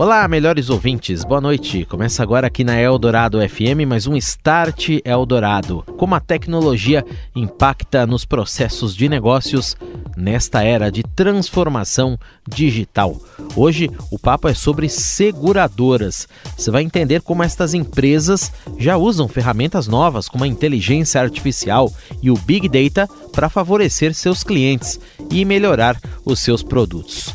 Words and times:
Olá, 0.00 0.26
melhores 0.26 0.70
ouvintes, 0.70 1.24
boa 1.24 1.42
noite. 1.42 1.84
Começa 1.84 2.22
agora 2.22 2.46
aqui 2.46 2.64
na 2.64 2.80
Eldorado 2.80 3.38
FM 3.46 3.86
mais 3.86 4.06
um 4.06 4.16
Start 4.16 4.88
Eldorado. 5.04 5.84
Como 5.98 6.14
a 6.14 6.20
tecnologia 6.20 7.04
impacta 7.36 8.06
nos 8.06 8.24
processos 8.24 8.96
de 8.96 9.10
negócios 9.10 9.76
nesta 10.16 10.64
era 10.64 10.90
de 10.90 11.02
transformação 11.02 12.18
digital. 12.48 13.14
Hoje 13.54 13.90
o 14.10 14.18
papo 14.18 14.48
é 14.48 14.54
sobre 14.54 14.88
seguradoras. 14.88 16.26
Você 16.56 16.70
vai 16.70 16.82
entender 16.82 17.20
como 17.20 17.42
estas 17.42 17.74
empresas 17.74 18.50
já 18.78 18.96
usam 18.96 19.28
ferramentas 19.28 19.86
novas 19.86 20.30
como 20.30 20.44
a 20.44 20.48
inteligência 20.48 21.20
artificial 21.20 21.92
e 22.22 22.30
o 22.30 22.38
Big 22.38 22.70
Data 22.70 23.06
para 23.34 23.50
favorecer 23.50 24.14
seus 24.14 24.42
clientes 24.42 24.98
e 25.30 25.44
melhorar 25.44 26.00
os 26.24 26.40
seus 26.40 26.62
produtos. 26.62 27.34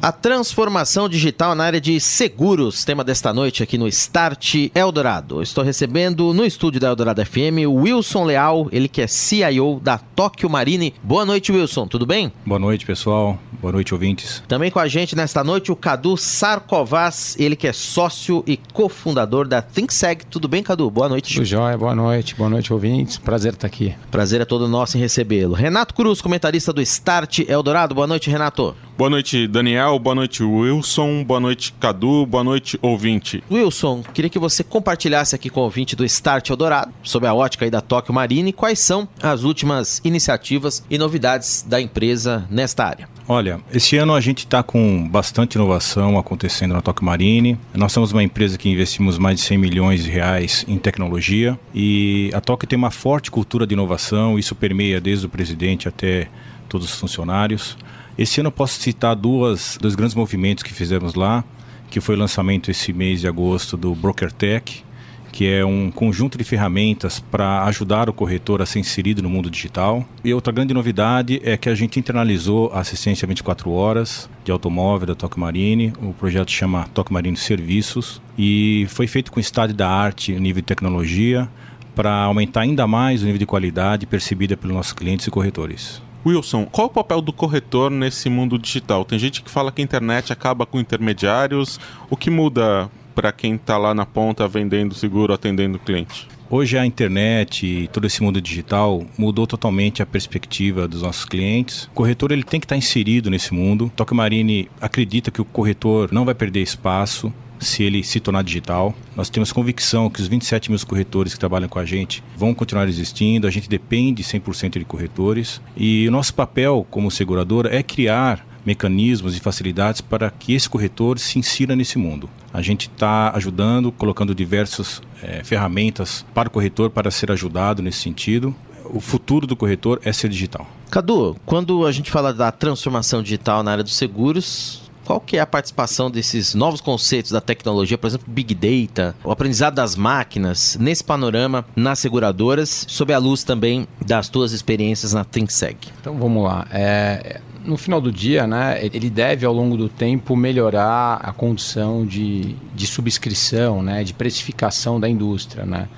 A 0.00 0.12
transformação 0.12 1.08
digital 1.08 1.54
na 1.54 1.64
área 1.64 1.80
de 1.80 1.98
seguros, 1.98 2.84
tema 2.84 3.02
desta 3.02 3.32
noite 3.32 3.62
aqui 3.62 3.78
no 3.78 3.88
Start 3.88 4.70
Eldorado. 4.74 5.42
Estou 5.42 5.64
recebendo 5.64 6.34
no 6.34 6.44
estúdio 6.44 6.78
da 6.78 6.88
Eldorado 6.88 7.24
FM 7.24 7.66
o 7.66 7.72
Wilson 7.72 8.24
Leal, 8.24 8.68
ele 8.70 8.88
que 8.88 9.00
é 9.00 9.06
CIO 9.06 9.80
da 9.82 9.96
Tóquio 9.96 10.50
Marine. 10.50 10.94
Boa 11.02 11.24
noite, 11.24 11.50
Wilson, 11.50 11.88
tudo 11.88 12.04
bem? 12.04 12.30
Boa 12.44 12.58
noite, 12.58 12.84
pessoal. 12.84 13.38
Boa 13.58 13.72
noite, 13.72 13.94
ouvintes. 13.94 14.42
Também 14.46 14.70
com 14.70 14.78
a 14.78 14.86
gente 14.86 15.16
nesta 15.16 15.42
noite 15.42 15.72
o 15.72 15.76
Cadu 15.76 16.14
Sarkovas, 16.16 17.34
ele 17.38 17.56
que 17.56 17.66
é 17.66 17.72
sócio 17.72 18.44
e 18.46 18.58
cofundador 18.74 19.48
da 19.48 19.62
ThinkSeg. 19.62 20.26
Tudo 20.26 20.46
bem, 20.46 20.62
Cadu? 20.62 20.90
Boa 20.90 21.08
noite. 21.08 21.34
Tudo 21.34 21.46
jóia, 21.46 21.76
boa 21.76 21.94
noite, 21.94 22.34
boa 22.34 22.50
noite, 22.50 22.70
ouvintes. 22.70 23.16
Prazer 23.16 23.54
estar 23.54 23.66
aqui. 23.66 23.94
Prazer 24.10 24.42
é 24.42 24.44
todo 24.44 24.68
nosso 24.68 24.98
em 24.98 25.00
recebê-lo. 25.00 25.54
Renato 25.54 25.94
Cruz, 25.94 26.20
comentarista 26.20 26.70
do 26.70 26.82
Start 26.82 27.40
Eldorado. 27.48 27.94
Boa 27.94 28.06
noite, 28.06 28.30
Renato. 28.30 28.76
Boa 28.96 29.10
noite, 29.10 29.46
Daniel. 29.46 29.98
Boa 29.98 30.14
noite, 30.14 30.42
Wilson. 30.42 31.22
Boa 31.22 31.38
noite, 31.38 31.70
Cadu. 31.78 32.24
Boa 32.24 32.42
noite, 32.42 32.78
ouvinte. 32.80 33.44
Wilson, 33.50 34.02
queria 34.14 34.30
que 34.30 34.38
você 34.38 34.64
compartilhasse 34.64 35.34
aqui 35.34 35.50
com 35.50 35.60
o 35.60 35.64
ouvinte 35.64 35.94
do 35.94 36.02
Start 36.06 36.48
Eldorado, 36.48 36.90
sob 37.02 37.26
a 37.26 37.34
ótica 37.34 37.66
aí 37.66 37.70
da 37.70 37.82
Tóquio 37.82 38.14
Marine, 38.14 38.54
quais 38.54 38.78
são 38.78 39.06
as 39.22 39.44
últimas 39.44 40.00
iniciativas 40.02 40.82
e 40.88 40.96
novidades 40.96 41.60
da 41.60 41.78
empresa 41.78 42.46
nesta 42.48 42.86
área. 42.86 43.06
Olha, 43.28 43.60
esse 43.70 43.98
ano 43.98 44.14
a 44.14 44.20
gente 44.20 44.38
está 44.38 44.62
com 44.62 45.06
bastante 45.06 45.56
inovação 45.56 46.16
acontecendo 46.16 46.72
na 46.72 46.80
Tóquio 46.80 47.04
Marine. 47.04 47.58
Nós 47.74 47.92
somos 47.92 48.12
uma 48.12 48.22
empresa 48.22 48.56
que 48.56 48.70
investimos 48.70 49.18
mais 49.18 49.40
de 49.40 49.44
100 49.44 49.58
milhões 49.58 50.04
de 50.04 50.10
reais 50.10 50.64
em 50.66 50.78
tecnologia 50.78 51.58
e 51.74 52.30
a 52.32 52.40
Tóquio 52.40 52.66
tem 52.66 52.78
uma 52.78 52.90
forte 52.90 53.30
cultura 53.30 53.66
de 53.66 53.74
inovação, 53.74 54.38
isso 54.38 54.54
permeia 54.54 55.02
desde 55.02 55.26
o 55.26 55.28
presidente 55.28 55.86
até 55.86 56.28
todos 56.66 56.86
os 56.86 56.98
funcionários. 56.98 57.76
Esse 58.18 58.40
ano 58.40 58.48
eu 58.48 58.52
posso 58.52 58.80
citar 58.80 59.14
duas, 59.14 59.76
dois 59.78 59.94
grandes 59.94 60.14
movimentos 60.14 60.62
que 60.64 60.72
fizemos 60.72 61.14
lá, 61.14 61.44
que 61.90 62.00
foi 62.00 62.14
o 62.14 62.18
lançamento 62.18 62.70
esse 62.70 62.90
mês 62.90 63.20
de 63.20 63.28
agosto 63.28 63.76
do 63.76 63.94
Broker 63.94 64.32
Tech, 64.32 64.82
que 65.30 65.46
é 65.46 65.62
um 65.66 65.90
conjunto 65.90 66.38
de 66.38 66.44
ferramentas 66.44 67.20
para 67.20 67.64
ajudar 67.64 68.08
o 68.08 68.14
corretor 68.14 68.62
a 68.62 68.66
ser 68.66 68.78
inserido 68.78 69.22
no 69.22 69.28
mundo 69.28 69.50
digital. 69.50 70.02
E 70.24 70.32
outra 70.32 70.50
grande 70.50 70.72
novidade 70.72 71.42
é 71.44 71.58
que 71.58 71.68
a 71.68 71.74
gente 71.74 72.00
internalizou 72.00 72.70
a 72.72 72.80
assistência 72.80 73.28
24 73.28 73.70
horas 73.70 74.30
de 74.42 74.50
automóvel 74.50 75.08
da 75.08 75.14
Tóquio 75.14 75.38
Marine. 75.38 75.92
O 76.00 76.14
projeto 76.14 76.50
chama 76.50 76.88
Tóquio 76.94 77.12
Marine 77.12 77.36
Serviços 77.36 78.22
e 78.38 78.86
foi 78.88 79.06
feito 79.06 79.30
com 79.30 79.38
estado 79.38 79.74
da 79.74 79.90
arte, 79.90 80.32
nível 80.32 80.62
de 80.62 80.66
tecnologia, 80.66 81.46
para 81.94 82.14
aumentar 82.14 82.62
ainda 82.62 82.86
mais 82.86 83.20
o 83.20 83.26
nível 83.26 83.38
de 83.38 83.46
qualidade 83.46 84.06
percebida 84.06 84.56
pelos 84.56 84.74
nossos 84.74 84.94
clientes 84.94 85.26
e 85.26 85.30
corretores. 85.30 86.05
Wilson, 86.26 86.64
qual 86.64 86.88
o 86.88 86.90
papel 86.90 87.20
do 87.20 87.32
corretor 87.32 87.88
nesse 87.88 88.28
mundo 88.28 88.58
digital? 88.58 89.04
Tem 89.04 89.16
gente 89.16 89.40
que 89.42 89.48
fala 89.48 89.70
que 89.70 89.80
a 89.80 89.84
internet 89.84 90.32
acaba 90.32 90.66
com 90.66 90.80
intermediários. 90.80 91.78
O 92.10 92.16
que 92.16 92.30
muda 92.30 92.90
para 93.14 93.30
quem 93.30 93.54
está 93.54 93.78
lá 93.78 93.94
na 93.94 94.04
ponta 94.04 94.48
vendendo 94.48 94.92
seguro, 94.92 95.32
atendendo 95.32 95.78
cliente? 95.78 96.26
Hoje 96.50 96.76
a 96.76 96.84
internet 96.84 97.64
e 97.64 97.88
todo 97.88 98.08
esse 98.08 98.22
mundo 98.24 98.40
digital 98.40 99.04
mudou 99.16 99.46
totalmente 99.46 100.02
a 100.02 100.06
perspectiva 100.06 100.88
dos 100.88 101.02
nossos 101.02 101.24
clientes. 101.24 101.84
O 101.84 101.90
corretor 101.90 102.32
ele 102.32 102.42
tem 102.42 102.58
que 102.58 102.66
estar 102.66 102.76
inserido 102.76 103.30
nesse 103.30 103.54
mundo. 103.54 103.90
Tóquio 103.94 104.16
Marine 104.16 104.68
acredita 104.80 105.30
que 105.30 105.40
o 105.40 105.44
corretor 105.44 106.12
não 106.12 106.24
vai 106.24 106.34
perder 106.34 106.60
espaço 106.60 107.32
se 107.60 107.82
ele 107.82 108.02
se 108.02 108.20
tornar 108.20 108.42
digital. 108.42 108.94
Nós 109.14 109.28
temos 109.28 109.52
convicção 109.52 110.10
que 110.10 110.20
os 110.20 110.28
27 110.28 110.70
mil 110.70 110.80
corretores 110.86 111.34
que 111.34 111.40
trabalham 111.40 111.68
com 111.68 111.78
a 111.78 111.84
gente 111.84 112.22
vão 112.36 112.54
continuar 112.54 112.88
existindo. 112.88 113.46
A 113.46 113.50
gente 113.50 113.68
depende 113.68 114.22
100% 114.22 114.78
de 114.78 114.84
corretores. 114.84 115.60
E 115.76 116.06
o 116.08 116.10
nosso 116.10 116.34
papel 116.34 116.86
como 116.90 117.10
seguradora 117.10 117.74
é 117.74 117.82
criar 117.82 118.46
mecanismos 118.66 119.36
e 119.36 119.40
facilidades 119.40 120.00
para 120.00 120.28
que 120.28 120.52
esse 120.52 120.68
corretor 120.68 121.18
se 121.20 121.38
insira 121.38 121.76
nesse 121.76 121.96
mundo. 121.96 122.28
A 122.52 122.60
gente 122.60 122.88
está 122.88 123.30
ajudando, 123.34 123.92
colocando 123.92 124.34
diversas 124.34 125.00
é, 125.22 125.44
ferramentas 125.44 126.26
para 126.34 126.48
o 126.48 126.50
corretor 126.50 126.90
para 126.90 127.10
ser 127.10 127.30
ajudado 127.30 127.80
nesse 127.80 128.00
sentido. 128.00 128.54
O 128.84 129.00
futuro 129.00 129.46
do 129.46 129.56
corretor 129.56 130.00
é 130.04 130.12
ser 130.12 130.28
digital. 130.28 130.66
Cadu, 130.90 131.36
quando 131.44 131.86
a 131.86 131.92
gente 131.92 132.10
fala 132.10 132.32
da 132.32 132.50
transformação 132.52 133.22
digital 133.22 133.62
na 133.62 133.72
área 133.72 133.84
dos 133.84 133.96
seguros, 133.96 134.85
qual 135.06 135.20
que 135.20 135.36
é 135.36 135.40
a 135.40 135.46
participação 135.46 136.10
desses 136.10 136.54
novos 136.54 136.80
conceitos 136.80 137.30
da 137.30 137.40
tecnologia, 137.40 137.96
por 137.96 138.08
exemplo, 138.08 138.26
Big 138.28 138.54
Data, 138.54 139.14
o 139.22 139.30
aprendizado 139.30 139.74
das 139.74 139.94
máquinas, 139.94 140.76
nesse 140.80 141.04
panorama 141.04 141.64
nas 141.76 142.00
seguradoras, 142.00 142.84
sob 142.88 143.12
a 143.12 143.18
luz 143.18 143.44
também 143.44 143.86
das 144.04 144.28
tuas 144.28 144.52
experiências 144.52 145.12
na 145.12 145.24
ThinkSeg? 145.24 145.76
Então 146.00 146.16
vamos 146.18 146.42
lá. 146.42 146.66
É, 146.72 147.40
no 147.64 147.76
final 147.76 148.00
do 148.00 148.10
dia, 148.10 148.46
né, 148.46 148.78
ele 148.92 149.08
deve 149.08 149.46
ao 149.46 149.52
longo 149.52 149.76
do 149.76 149.88
tempo 149.88 150.34
melhorar 150.36 151.20
a 151.22 151.32
condição 151.32 152.04
de, 152.04 152.56
de 152.74 152.86
subscrição, 152.86 153.82
né, 153.82 154.02
de 154.02 154.12
precificação 154.12 154.98
da 154.98 155.08
indústria. 155.08 155.64
Né. 155.64 155.88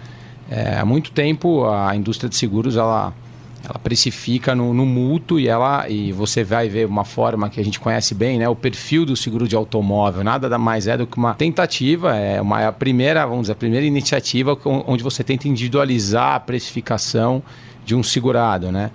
É, 0.50 0.78
há 0.78 0.84
muito 0.84 1.10
tempo 1.12 1.66
a 1.66 1.94
indústria 1.96 2.28
de 2.28 2.36
seguros 2.36 2.76
ela, 2.76 3.12
ela 3.64 3.78
precifica 3.78 4.54
no, 4.54 4.72
no 4.72 4.86
mútuo 4.86 5.38
e 5.38 5.48
ela 5.48 5.88
e 5.88 6.12
você 6.12 6.44
vai 6.44 6.68
ver 6.68 6.86
uma 6.86 7.04
forma 7.04 7.50
que 7.50 7.60
a 7.60 7.64
gente 7.64 7.80
conhece 7.80 8.14
bem, 8.14 8.38
né, 8.38 8.48
o 8.48 8.56
perfil 8.56 9.04
do 9.04 9.16
seguro 9.16 9.48
de 9.48 9.56
automóvel. 9.56 10.22
Nada 10.22 10.58
mais 10.58 10.86
é 10.86 10.96
do 10.96 11.06
que 11.06 11.16
uma 11.16 11.34
tentativa, 11.34 12.16
é 12.16 12.40
uma 12.40 12.62
é 12.62 12.66
a 12.66 12.72
primeira, 12.72 13.24
vamos 13.26 13.42
dizer, 13.42 13.52
a 13.52 13.56
primeira 13.56 13.86
iniciativa 13.86 14.56
onde 14.64 15.02
você 15.02 15.24
tenta 15.24 15.48
individualizar 15.48 16.34
a 16.34 16.40
precificação 16.40 17.42
de 17.84 17.94
um 17.94 18.02
segurado, 18.02 18.70
né? 18.70 18.90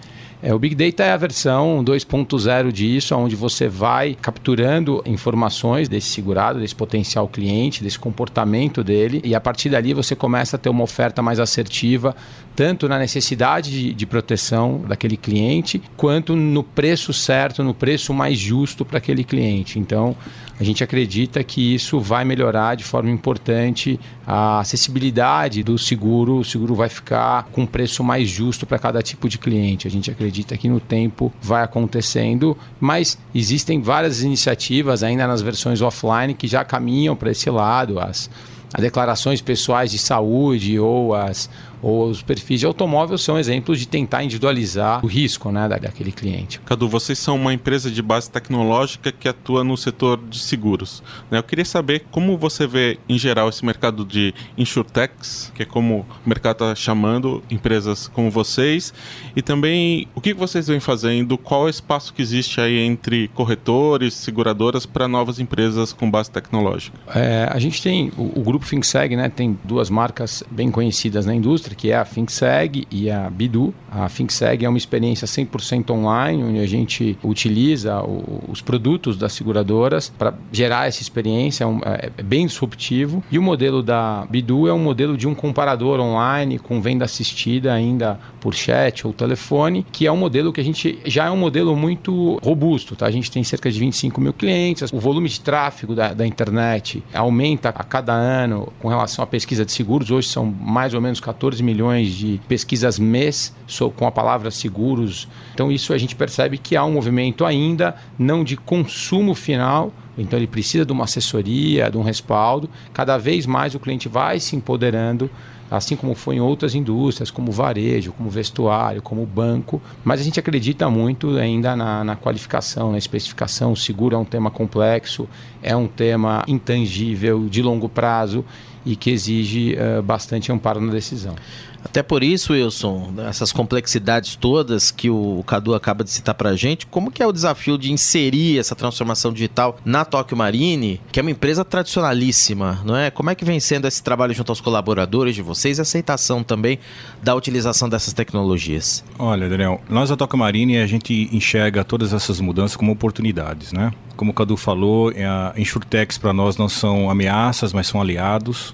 É, 0.46 0.54
o 0.54 0.60
Big 0.60 0.76
Data 0.76 1.06
é 1.06 1.12
a 1.14 1.16
versão 1.16 1.82
2.0 1.86 2.70
disso, 2.70 3.16
onde 3.16 3.34
você 3.34 3.70
vai 3.70 4.14
capturando 4.22 5.02
informações 5.06 5.88
desse 5.88 6.10
segurado, 6.10 6.60
desse 6.60 6.76
potencial 6.76 7.30
cliente, 7.30 7.82
desse 7.82 7.98
comportamento 7.98 8.84
dele, 8.84 9.22
e 9.24 9.34
a 9.34 9.40
partir 9.40 9.70
dali 9.70 9.94
você 9.94 10.18
começa 10.18 10.58
a 10.58 10.60
ter 10.60 10.68
uma 10.68 10.84
oferta 10.84 11.22
mais 11.22 11.40
assertiva, 11.40 12.14
tanto 12.56 12.88
na 12.88 13.00
necessidade 13.00 13.72
de, 13.72 13.94
de 13.94 14.06
proteção 14.06 14.84
daquele 14.88 15.18
cliente, 15.18 15.82
quanto 15.98 16.36
no 16.36 16.64
preço 16.64 17.14
certo, 17.14 17.64
no 17.64 17.74
preço 17.74 18.14
mais 18.14 18.38
justo 18.38 18.86
para 18.86 18.98
aquele 18.98 19.24
cliente. 19.24 19.80
Então, 19.80 20.16
a 20.60 20.64
gente 20.64 20.84
acredita 20.84 21.44
que 21.44 21.74
isso 21.74 22.00
vai 22.00 22.24
melhorar 22.24 22.76
de 22.76 22.84
forma 22.84 23.10
importante 23.10 24.00
a 24.26 24.60
acessibilidade 24.60 25.64
do 25.64 25.78
seguro. 25.78 26.38
O 26.38 26.46
seguro 26.46 26.76
vai 26.76 26.90
ficar 26.90 27.46
com 27.52 27.64
um 27.64 27.66
preço 27.66 28.04
mais 28.04 28.30
justo 28.30 28.66
para 28.66 28.78
cada 28.78 29.02
tipo 29.02 29.28
de 29.28 29.40
cliente. 29.40 29.88
A 29.88 29.92
gente 29.92 30.12
acredita 30.12 30.56
que 30.56 30.70
no 30.70 30.80
tempo 30.80 31.34
vai 31.42 31.64
acontecendo, 31.64 32.56
mas 32.80 33.18
existem 33.34 33.82
várias 33.82 34.22
iniciativas 34.22 35.02
ainda 35.02 35.26
nas 35.26 35.42
versões 35.42 35.82
offline 35.82 36.36
que 36.36 36.48
já 36.48 36.64
caminham 36.64 37.16
para 37.16 37.32
esse 37.32 37.50
lado. 37.50 38.00
As, 38.00 38.30
as 38.72 38.82
declarações 38.82 39.42
pessoais 39.42 39.92
de 39.92 39.98
saúde 39.98 40.80
ou 40.80 41.16
as 41.16 41.50
ou 41.84 42.08
os 42.08 42.24
perfis 42.24 42.62
de 42.62 42.66
automóvel 42.66 43.18
são 43.18 43.38
exemplos 43.38 43.78
de 43.78 43.88
tentar 43.88 44.24
individualizar 44.24 45.04
o 45.04 45.08
risco 45.08 45.52
né, 45.52 45.68
daquele 45.68 46.14
cliente. 46.14 46.60
Cadu, 46.62 46.88
vocês 46.88 47.20
são 47.20 47.36
uma 47.36 47.54
empresa 47.54 47.92
de 47.92 48.02
base 48.02 48.32
tecnológica 48.32 49.12
que 49.12 49.28
atua 49.28 49.64
no 49.64 49.76
setor 49.76 50.18
de 50.30 50.40
seguros. 50.40 51.04
Né? 51.30 51.38
Eu 51.38 51.44
queria 51.44 51.66
saber 51.66 52.06
como 52.10 52.38
você 52.38 52.66
vê, 52.66 52.98
em 53.10 53.18
geral, 53.18 53.50
esse 53.50 53.66
mercado 53.66 54.06
de 54.06 54.34
insurtechs, 54.58 55.52
que 55.54 55.64
é 55.64 55.66
como 55.66 56.06
o 56.26 56.30
mercado 56.30 56.54
está 56.54 56.76
chamando 56.76 57.44
empresas 57.52 58.08
como 58.08 58.32
vocês, 58.32 58.94
e 59.36 59.42
também 59.42 60.08
o 60.16 60.22
que 60.22 60.34
vocês 60.34 60.68
vêm 60.68 60.80
fazendo, 60.80 61.38
qual 61.38 61.64
é 61.64 61.66
o 61.66 61.70
espaço 61.70 62.14
que 62.14 62.22
existe 62.22 62.62
aí 62.62 62.80
entre 62.80 63.28
corretores, 63.30 64.14
seguradoras 64.14 64.86
para 64.86 65.08
novas 65.08 65.40
empresas 65.40 65.92
com 65.92 66.10
base 66.10 66.32
tecnológica? 66.32 66.98
É, 67.14 67.50
a 67.52 67.60
gente 67.60 67.82
tem, 67.82 68.12
o, 68.18 68.40
o 68.40 68.44
grupo 68.44 68.66
FinSeg 68.66 69.18
né, 69.18 69.28
tem 69.28 69.58
duas 69.66 69.90
marcas 69.90 70.44
bem 70.50 70.72
conhecidas 70.72 71.26
na 71.26 71.36
indústria, 71.36 71.73
que 71.76 71.92
é 71.92 71.96
a 71.96 72.06
FinSeg 72.06 72.88
e 72.92 73.10
a 73.10 73.30
Bidu. 73.30 73.74
A 73.92 74.10
FinSeg 74.10 74.66
é 74.66 74.70
uma 74.70 74.78
experiência 74.78 75.28
100% 75.28 75.92
online, 75.92 76.44
onde 76.44 76.60
a 76.60 76.66
gente 76.66 77.18
utiliza 77.24 78.02
o, 78.02 78.44
os 78.50 78.62
produtos 78.62 79.18
das 79.18 79.34
seguradoras 79.34 80.12
para 80.18 80.34
gerar 80.52 80.88
essa 80.88 81.02
experiência, 81.02 81.64
é, 81.64 81.68
um, 81.68 81.80
é, 81.80 82.12
é, 82.18 82.24
bem 82.24 82.46
disruptivo. 82.46 83.24
E 83.32 83.38
o 83.38 83.42
modelo 83.42 83.84
da 83.84 84.26
Bidu 84.30 84.68
é 84.68 84.74
um 84.74 84.80
modelo 84.80 85.16
de 85.16 85.28
um 85.28 85.36
comparador 85.36 86.00
online 86.00 86.60
com 86.60 86.82
venda 86.82 87.06
assistida 87.06 87.74
ainda 87.74 88.20
por 88.40 88.54
chat 88.54 89.06
ou 89.06 89.14
telefone, 89.14 89.86
que 89.92 90.06
é 90.06 90.12
um 90.12 90.18
modelo 90.18 90.52
que 90.52 90.60
a 90.60 90.64
gente 90.64 91.00
já 91.06 91.26
é 91.26 91.32
um 91.32 91.38
modelo 91.38 91.76
muito 91.76 92.40
robusto. 92.44 92.96
Tá? 92.96 93.06
A 93.06 93.12
gente 93.12 93.32
tem 93.32 93.44
cerca 93.44 93.72
de 93.72 93.80
25 93.80 94.20
mil 94.20 94.34
clientes, 94.34 94.92
o 94.92 95.00
volume 95.00 95.30
de 95.30 95.40
tráfego 95.40 95.96
da, 95.96 96.14
da 96.14 96.26
internet 96.28 97.04
aumenta 97.14 97.70
a 97.70 97.84
cada 97.84 98.14
ano 98.14 98.72
com 98.80 98.88
relação 98.88 99.24
à 99.24 99.28
pesquisa 99.28 99.66
de 99.66 99.72
seguros. 99.72 100.12
Hoje 100.12 100.28
são 100.28 100.46
mais 100.46 100.94
ou 100.94 101.02
menos 101.02 101.20
14 101.20 101.63
milhões 101.64 102.14
de 102.14 102.40
pesquisas 102.48 103.00
mês 103.00 103.56
com 103.96 104.06
a 104.06 104.12
palavra 104.12 104.52
seguros. 104.52 105.28
Então, 105.54 105.72
isso 105.72 105.94
a 105.94 105.98
gente 105.98 106.16
percebe 106.16 106.58
que 106.58 106.76
há 106.76 106.84
um 106.84 106.94
movimento 106.94 107.46
ainda 107.46 107.96
não 108.20 108.44
de 108.44 108.56
consumo 108.56 109.34
final, 109.34 109.92
então 110.18 110.38
ele 110.38 110.48
precisa 110.48 110.86
de 110.86 110.92
uma 110.92 111.06
assessoria, 111.06 111.90
de 111.90 111.98
um 111.98 112.04
respaldo. 112.04 112.70
Cada 112.94 113.18
vez 113.18 113.46
mais 113.46 113.74
o 113.76 113.80
cliente 113.80 114.08
vai 114.08 114.40
se 114.40 114.56
empoderando, 114.56 115.30
assim 115.70 115.96
como 115.96 116.14
foi 116.14 116.36
em 116.36 116.40
outras 116.40 116.76
indústrias, 116.76 117.32
como 117.32 117.52
varejo, 117.52 118.12
como 118.12 118.30
vestuário, 118.30 119.02
como 119.02 119.26
banco. 119.26 119.82
Mas 120.04 120.22
a 120.22 120.24
gente 120.24 120.40
acredita 120.40 120.90
muito 120.90 121.38
ainda 121.38 121.76
na, 121.76 122.04
na 122.04 122.16
qualificação, 122.16 122.92
na 122.92 122.98
especificação. 122.98 123.72
O 123.72 123.78
seguro 123.78 124.16
é 124.16 124.20
um 124.20 124.26
tema 124.26 124.52
complexo, 124.52 125.28
é 125.62 125.76
um 125.76 125.88
tema 125.88 126.44
intangível, 126.48 127.48
de 127.50 127.62
longo 127.62 127.90
prazo 127.90 128.46
e 128.86 128.96
que 128.96 129.10
exige 129.10 129.76
uh, 129.76 130.04
bastante 130.04 130.52
amparo 130.52 130.80
na 130.82 130.92
decisão. 130.92 131.36
Até 131.84 132.02
por 132.02 132.24
isso, 132.24 132.54
Wilson, 132.54 133.14
essas 133.28 133.52
complexidades 133.52 134.36
todas 134.36 134.90
que 134.92 135.10
o 135.10 135.44
Cadu 135.46 135.76
acaba 135.76 136.04
de 136.04 136.10
citar 136.10 136.34
para 136.34 136.52
a 136.52 136.56
gente, 136.56 136.86
como 136.88 137.12
que 137.12 137.22
é 137.22 137.28
o 137.28 137.32
desafio 137.32 137.78
de 137.78 137.92
inserir 137.92 138.58
essa 138.58 138.76
transformação 138.76 139.32
digital 139.34 139.78
na 139.84 140.06
Tóquio 140.06 140.38
Marine, 140.38 141.02
que 141.12 141.20
é 141.20 141.22
uma 141.22 141.32
empresa 141.32 141.64
tradicionalíssima, 141.66 142.82
não 142.86 142.96
é? 142.96 143.12
Como 143.12 143.30
é 143.30 143.36
que 143.36 143.46
vem 143.46 143.60
sendo 143.60 143.88
esse 143.88 144.02
trabalho 144.02 144.34
junto 144.34 144.52
aos 144.52 144.62
colaboradores 144.62 145.36
de 145.36 145.42
vocês 145.42 145.78
e 145.78 145.82
aceitação 145.82 146.44
também 146.44 146.80
da 147.22 147.36
utilização 147.36 147.90
dessas 147.90 148.14
tecnologias? 148.14 149.04
Olha, 149.20 149.50
Daniel, 149.50 149.82
nós 149.90 150.10
da 150.10 150.16
Tóquio 150.16 150.40
Marine, 150.40 150.78
a 150.78 150.88
gente 150.88 151.30
enxerga 151.32 151.84
todas 151.84 152.14
essas 152.14 152.40
mudanças 152.40 152.76
como 152.76 152.92
oportunidades, 152.92 153.72
né? 153.72 153.92
Como 154.16 154.32
o 154.32 154.34
Cadu 154.34 154.56
falou, 154.56 155.10
a 155.10 155.54
Insurtex 155.60 156.18
para 156.18 156.34
nós 156.34 156.56
não 156.58 156.70
são 156.70 157.10
ameaças, 157.10 157.74
mas 157.74 157.88
são 157.88 158.00
aliados. 158.02 158.74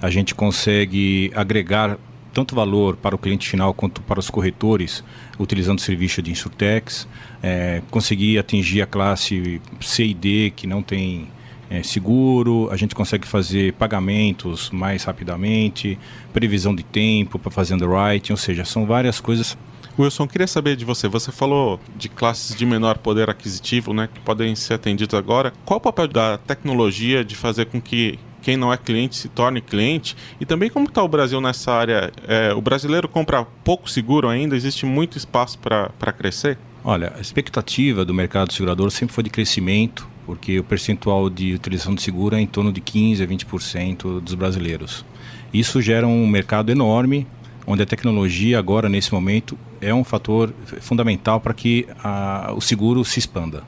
A 0.00 0.10
gente 0.10 0.34
consegue 0.34 1.30
agregar 1.34 1.98
tanto 2.38 2.54
valor 2.54 2.94
para 2.94 3.16
o 3.16 3.18
cliente 3.18 3.48
final 3.48 3.74
quanto 3.74 4.00
para 4.00 4.20
os 4.20 4.30
corretores, 4.30 5.02
utilizando 5.40 5.78
o 5.78 5.82
serviço 5.82 6.22
de 6.22 6.30
Insurtex, 6.30 7.08
é, 7.42 7.82
conseguir 7.90 8.38
atingir 8.38 8.80
a 8.80 8.86
classe 8.86 9.60
C 9.80 10.04
e 10.04 10.14
D 10.14 10.52
que 10.54 10.64
não 10.64 10.80
tem 10.80 11.26
é, 11.68 11.82
seguro, 11.82 12.68
a 12.70 12.76
gente 12.76 12.94
consegue 12.94 13.26
fazer 13.26 13.72
pagamentos 13.72 14.70
mais 14.70 15.02
rapidamente, 15.02 15.98
previsão 16.32 16.72
de 16.72 16.84
tempo 16.84 17.40
para 17.40 17.50
fazer 17.50 17.74
underwriting, 17.74 18.30
ou 18.30 18.38
seja, 18.38 18.64
são 18.64 18.86
várias 18.86 19.18
coisas 19.18 19.58
Wilson, 19.98 20.28
queria 20.28 20.46
saber 20.46 20.76
de 20.76 20.84
você. 20.84 21.08
Você 21.08 21.32
falou 21.32 21.80
de 21.96 22.08
classes 22.08 22.54
de 22.54 22.64
menor 22.64 22.98
poder 22.98 23.28
aquisitivo, 23.28 23.92
né, 23.92 24.08
que 24.12 24.20
podem 24.20 24.54
ser 24.54 24.74
atendidas 24.74 25.18
agora. 25.18 25.52
Qual 25.64 25.78
o 25.78 25.80
papel 25.80 26.06
da 26.06 26.38
tecnologia 26.38 27.24
de 27.24 27.34
fazer 27.34 27.66
com 27.66 27.80
que 27.80 28.16
quem 28.48 28.56
não 28.56 28.72
é 28.72 28.78
cliente 28.78 29.14
se 29.14 29.28
torne 29.28 29.60
cliente? 29.60 30.16
E 30.40 30.46
também 30.46 30.70
como 30.70 30.86
está 30.86 31.02
o 31.02 31.08
Brasil 31.08 31.38
nessa 31.38 31.70
área? 31.70 32.10
É, 32.26 32.54
o 32.54 32.62
brasileiro 32.62 33.06
compra 33.06 33.44
pouco 33.62 33.90
seguro 33.90 34.26
ainda? 34.26 34.56
Existe 34.56 34.86
muito 34.86 35.18
espaço 35.18 35.58
para 35.58 36.12
crescer? 36.12 36.56
Olha, 36.82 37.12
a 37.14 37.20
expectativa 37.20 38.06
do 38.06 38.14
mercado 38.14 38.50
segurador 38.50 38.90
sempre 38.90 39.14
foi 39.14 39.22
de 39.22 39.28
crescimento, 39.28 40.08
porque 40.24 40.58
o 40.58 40.64
percentual 40.64 41.28
de 41.28 41.52
utilização 41.52 41.94
de 41.94 42.00
seguro 42.00 42.36
é 42.36 42.40
em 42.40 42.46
torno 42.46 42.72
de 42.72 42.80
15% 42.80 43.22
a 43.22 43.26
20% 43.26 44.20
dos 44.22 44.32
brasileiros. 44.32 45.04
Isso 45.52 45.82
gera 45.82 46.06
um 46.06 46.26
mercado 46.26 46.72
enorme, 46.72 47.26
onde 47.66 47.82
a 47.82 47.86
tecnologia 47.86 48.58
agora, 48.58 48.88
nesse 48.88 49.12
momento, 49.12 49.58
é 49.78 49.92
um 49.92 50.04
fator 50.04 50.54
fundamental 50.80 51.38
para 51.38 51.52
que 51.52 51.86
a, 52.02 52.54
o 52.56 52.62
seguro 52.62 53.04
se 53.04 53.18
expanda. 53.18 53.62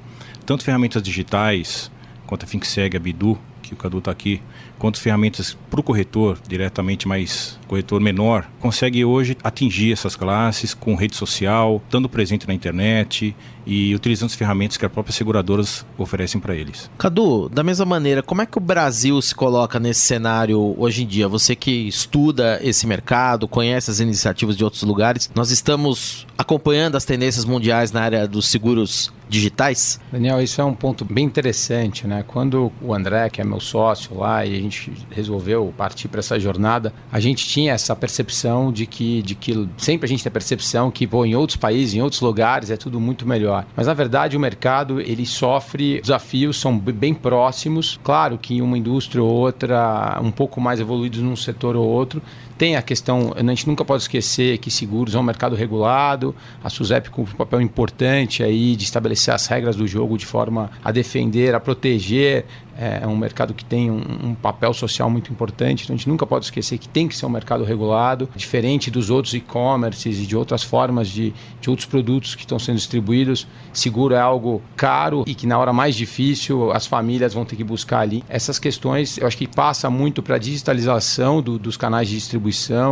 Tanto 0.47 0.65
ferramentas 0.65 1.03
digitais, 1.03 1.91
quanto 2.26 2.44
a 2.44 2.47
FinSeg, 2.47 2.97
a 2.97 3.00
Bidu, 3.00 3.38
que 3.71 3.75
o 3.75 3.76
Cadu 3.76 3.99
está 3.99 4.11
aqui, 4.11 4.43
quanto 4.81 4.99
ferramentas 4.99 5.56
para 5.69 5.79
o 5.79 5.82
corretor, 5.82 6.38
diretamente 6.49 7.06
mais 7.06 7.61
corretor 7.69 8.00
menor, 8.00 8.49
consegue 8.59 9.05
hoje 9.05 9.37
atingir 9.44 9.93
essas 9.93 10.17
classes 10.17 10.73
com 10.73 10.94
rede 10.94 11.15
social, 11.15 11.82
dando 11.91 12.09
presente 12.09 12.49
na 12.49 12.55
internet 12.55 13.37
e 13.71 13.95
utilizando 13.95 14.27
as 14.27 14.35
ferramentas 14.35 14.77
que 14.77 14.85
as 14.85 14.91
próprias 14.91 15.15
seguradoras 15.15 15.87
oferecem 15.97 16.41
para 16.41 16.57
eles. 16.57 16.91
Cadu, 16.99 17.49
da 17.49 17.63
mesma 17.63 17.87
maneira, 17.87 18.21
como 18.21 18.43
é 18.43 18.47
que 18.47 18.59
o 18.59 18.61
Brasil 18.61 19.23
se 19.23 19.33
coloca 19.33 19.79
nesse 19.79 20.01
cenário 20.01 20.75
hoje 20.77 21.05
em 21.05 21.07
dia? 21.07 21.29
Você 21.29 21.55
que 21.55 21.87
estuda 21.87 22.59
esse 22.65 22.85
mercado, 22.85 23.47
conhece 23.47 23.89
as 23.89 24.01
iniciativas 24.01 24.57
de 24.57 24.65
outros 24.65 24.83
lugares, 24.83 25.31
nós 25.37 25.53
estamos 25.53 26.27
acompanhando 26.37 26.97
as 26.97 27.05
tendências 27.05 27.45
mundiais 27.45 27.93
na 27.93 28.03
área 28.03 28.27
dos 28.27 28.49
seguros 28.49 29.13
digitais? 29.31 30.01
Daniel, 30.11 30.43
isso 30.43 30.61
é 30.61 30.65
um 30.65 30.75
ponto 30.75 31.05
bem 31.05 31.25
interessante, 31.25 32.07
né? 32.07 32.25
Quando 32.27 32.73
o 32.83 32.93
André, 32.93 33.31
que 33.31 33.41
é 33.41 33.45
meu 33.45 33.61
sócio 33.61 34.19
lá, 34.19 34.45
e 34.45 34.57
a 34.57 34.61
gente 34.61 34.93
resolveu 35.11 35.73
partir 35.77 36.09
para 36.09 36.19
essa 36.19 36.39
jornada, 36.39 36.93
a 37.11 37.21
gente 37.21 37.47
tinha 37.47 37.73
essa 37.73 37.95
percepção 37.95 38.73
de 38.73 38.87
que, 38.87 39.23
de 39.23 39.37
que 39.37 39.69
sempre 39.79 40.07
a 40.07 40.09
gente 40.09 40.25
tem 40.25 40.29
a 40.29 40.33
percepção 40.33 40.91
que 40.91 41.07
pô, 41.07 41.25
em 41.25 41.37
outros 41.37 41.57
países, 41.57 41.95
em 41.95 42.03
outros 42.03 42.21
lugares 42.21 42.71
é 42.71 42.77
tudo 42.77 42.99
muito 42.99 43.27
melhor. 43.27 43.60
Mas 43.76 43.87
na 43.87 43.95
verdade 43.95 44.37
o 44.37 44.40
mercado 44.40 45.00
ele 45.00 45.26
sofre 45.26 46.00
desafios 46.00 46.61
são 46.61 46.79
bem 46.79 47.14
próximos. 47.14 47.99
Claro 48.02 48.38
que 48.38 48.61
uma 48.62 48.76
indústria 48.76 49.23
ou 49.23 49.31
outra 49.31 50.19
um 50.23 50.31
pouco 50.31 50.61
mais 50.61 50.81
evoluídos 50.81 51.21
num 51.21 51.37
setor 51.37 51.76
ou 51.76 51.87
outro 51.87 52.23
tem 52.61 52.76
a 52.76 52.83
questão, 52.83 53.33
a 53.35 53.40
gente 53.40 53.67
nunca 53.67 53.87
pode 53.87 54.02
esquecer 54.02 54.59
que 54.59 54.71
seguros 54.71 55.14
é 55.14 55.19
um 55.19 55.23
mercado 55.23 55.57
regulado, 55.57 56.37
a 56.62 56.69
SUSEP 56.69 57.09
cumpre 57.09 57.33
um 57.33 57.37
papel 57.38 57.59
importante 57.59 58.43
aí 58.43 58.76
de 58.76 58.85
estabelecer 58.85 59.33
as 59.33 59.47
regras 59.47 59.76
do 59.76 59.88
jogo 59.88 60.19
de 60.19 60.26
forma 60.26 60.71
a 60.85 60.93
defender, 60.93 61.55
a 61.55 61.59
proteger 61.59 62.45
é, 62.81 63.07
um 63.07 63.14
mercado 63.14 63.52
que 63.52 63.62
tem 63.62 63.90
um, 63.90 64.02
um, 64.25 64.35
papel 64.35 64.73
social 64.73 65.11
muito 65.11 65.31
importante, 65.31 65.85
então 65.85 65.95
a 65.95 65.97
gente 65.99 66.09
nunca 66.09 66.26
pode 66.26 66.47
esquecer 66.47 66.79
que 66.79 66.88
tem 66.88 67.07
que 67.07 67.14
ser 67.14 67.26
um 67.26 67.31
mercado 67.31 67.62
regulado, 67.62 68.26
diferente 68.35 68.90
dos 68.90 69.11
outros 69.11 69.35
e-commerces 69.35 70.19
e 70.19 70.26
de 70.26 70.35
outras 70.35 70.62
formas 70.62 71.09
de, 71.09 71.35
de 71.61 71.69
outros 71.69 71.87
produtos 71.87 72.35
que 72.35 72.40
estão 72.40 72.59
sendo 72.59 72.76
distribuídos. 72.76 73.47
Seguro 73.71 74.14
é 74.14 74.21
algo 74.21 74.62
caro 74.76 75.25
e 75.26 75.35
que 75.35 75.47
na 75.47 75.59
hora 75.59 75.75
mais 75.75 75.95
difícil 75.95 76.73
as 76.73 76.87
famílias 76.87 77.35
vão 77.35 77.45
ter 77.45 77.57
que 77.57 77.64
buscar 77.64 78.00
ali. 78.00 78.25
Essas 78.29 78.59
questões 78.59 79.19
eu 79.19 79.26
acho 79.26 79.37
que 79.37 79.47
passa 79.47 79.90
muito 79.90 80.23
para 80.23 80.37
a 80.37 80.38
digitalização 80.38 81.43
do, 81.43 81.59
dos 81.59 81.76
canais 81.76 82.09
de 82.09 82.14
distribuição, 82.14 82.50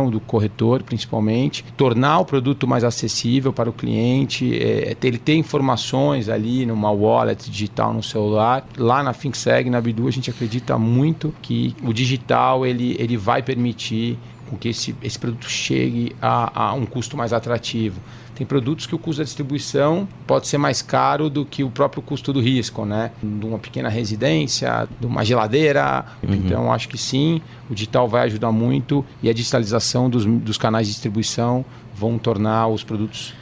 do 0.09 0.19
corretor 0.19 0.83
principalmente, 0.83 1.65
tornar 1.75 2.19
o 2.19 2.25
produto 2.25 2.67
mais 2.67 2.83
acessível 2.83 3.51
para 3.51 3.69
o 3.69 3.73
cliente, 3.73 4.55
é, 4.55 4.95
ele 5.01 5.17
ter 5.17 5.35
informações 5.35 6.29
ali 6.29 6.65
numa 6.65 6.91
wallet 6.91 7.49
digital 7.49 7.93
no 7.93 8.03
celular. 8.03 8.67
Lá 8.77 9.01
na 9.01 9.13
FinSeg, 9.13 9.69
na 9.69 9.79
na 9.79 9.81
Bidu 9.81 10.07
a 10.07 10.11
gente 10.11 10.29
acredita 10.29 10.77
muito 10.77 11.33
que 11.41 11.75
o 11.81 11.93
digital 11.93 12.65
ele, 12.65 12.95
ele 12.99 13.17
vai 13.17 13.41
permitir 13.41 14.19
com 14.49 14.57
que 14.57 14.69
esse, 14.69 14.95
esse 15.01 15.17
produto 15.17 15.49
chegue 15.49 16.15
a, 16.21 16.69
a 16.69 16.73
um 16.73 16.85
custo 16.85 17.15
mais 17.15 17.31
atrativo. 17.33 17.99
Tem 18.35 18.47
produtos 18.47 18.85
que 18.85 18.95
o 18.95 18.97
custo 18.97 19.19
da 19.19 19.25
distribuição 19.25 20.07
pode 20.25 20.47
ser 20.47 20.57
mais 20.57 20.81
caro 20.81 21.29
do 21.29 21.43
que 21.43 21.61
o 21.61 21.69
próprio 21.69 22.01
custo 22.01 22.31
do 22.31 22.39
risco, 22.39 22.85
né? 22.85 23.11
De 23.21 23.45
uma 23.45 23.59
pequena 23.59 23.89
residência, 23.89 24.87
de 24.97 25.05
uma 25.05 25.25
geladeira. 25.25 26.05
Uhum. 26.23 26.35
Então, 26.35 26.71
acho 26.71 26.87
que 26.87 26.97
sim, 26.97 27.41
o 27.69 27.75
digital 27.75 28.07
vai 28.07 28.23
ajudar 28.23 28.51
muito 28.51 29.05
e 29.21 29.29
a 29.29 29.33
digitalização 29.33 30.09
dos, 30.09 30.25
dos 30.25 30.57
canais 30.57 30.87
de 30.87 30.93
distribuição 30.93 31.65
vão 31.93 32.17
tornar 32.17 32.69
os 32.69 32.81
produtos 32.81 33.33